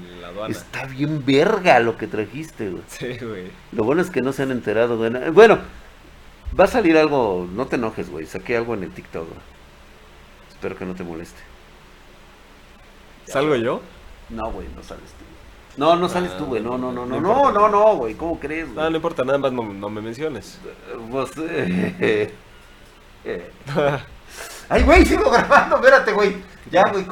Está 0.51 0.85
bien 0.87 1.25
verga 1.25 1.79
lo 1.81 1.97
que 1.97 2.07
trajiste, 2.07 2.71
güey. 2.71 2.83
Sí, 2.89 3.17
güey. 3.25 3.51
Lo 3.73 3.85
bueno 3.85 4.03
es 4.03 4.11
que 4.11 4.21
no 4.21 4.33
se 4.33 4.43
han 4.43 4.51
enterado, 4.51 4.99
güey. 4.99 5.31
Bueno, 5.31 5.59
va 6.59 6.65
a 6.65 6.69
salir 6.69 6.99
algo, 6.99 7.49
no 7.55 7.67
te 7.67 7.77
enojes, 7.77 8.11
güey. 8.11 8.27
Saqué 8.27 8.57
algo 8.57 8.75
en 8.75 8.83
el 8.83 8.91
TikTok, 8.91 9.29
güey. 9.29 9.41
Espero 10.51 10.77
que 10.77 10.85
no 10.85 10.95
te 10.95 11.05
moleste. 11.05 11.41
¿Salgo 13.31 13.55
yo? 13.57 13.81
No, 14.31 14.51
güey, 14.51 14.67
no 14.75 14.83
sales 14.83 15.11
tú. 15.19 15.25
No, 15.77 15.95
no 15.97 16.09
sales 16.09 16.37
tú, 16.37 16.47
güey. 16.47 16.63
No, 16.63 16.77
no, 16.77 16.91
no, 16.93 17.07
no, 17.07 17.21
No 17.21 17.53
no, 17.53 17.53
no, 17.53 17.69
no, 17.69 17.97
güey. 17.97 18.15
¿Cómo 18.15 18.39
crees, 18.41 18.69
No, 18.69 18.75
güey? 18.75 18.91
no 18.91 18.97
importa, 18.97 19.25
nada 19.25 19.39
más 19.39 19.53
no, 19.53 19.63
no 19.63 19.89
me 19.89 20.01
menciones. 20.01 20.59
Pues, 21.11 21.31
eh, 21.39 22.35
eh. 23.25 23.51
Ay, 24.69 24.83
güey, 24.83 25.05
sigo 25.05 25.31
grabando. 25.31 25.77
Espérate, 25.77 26.13
güey. 26.13 26.37
Ya, 26.71 26.83
güey. 26.91 27.07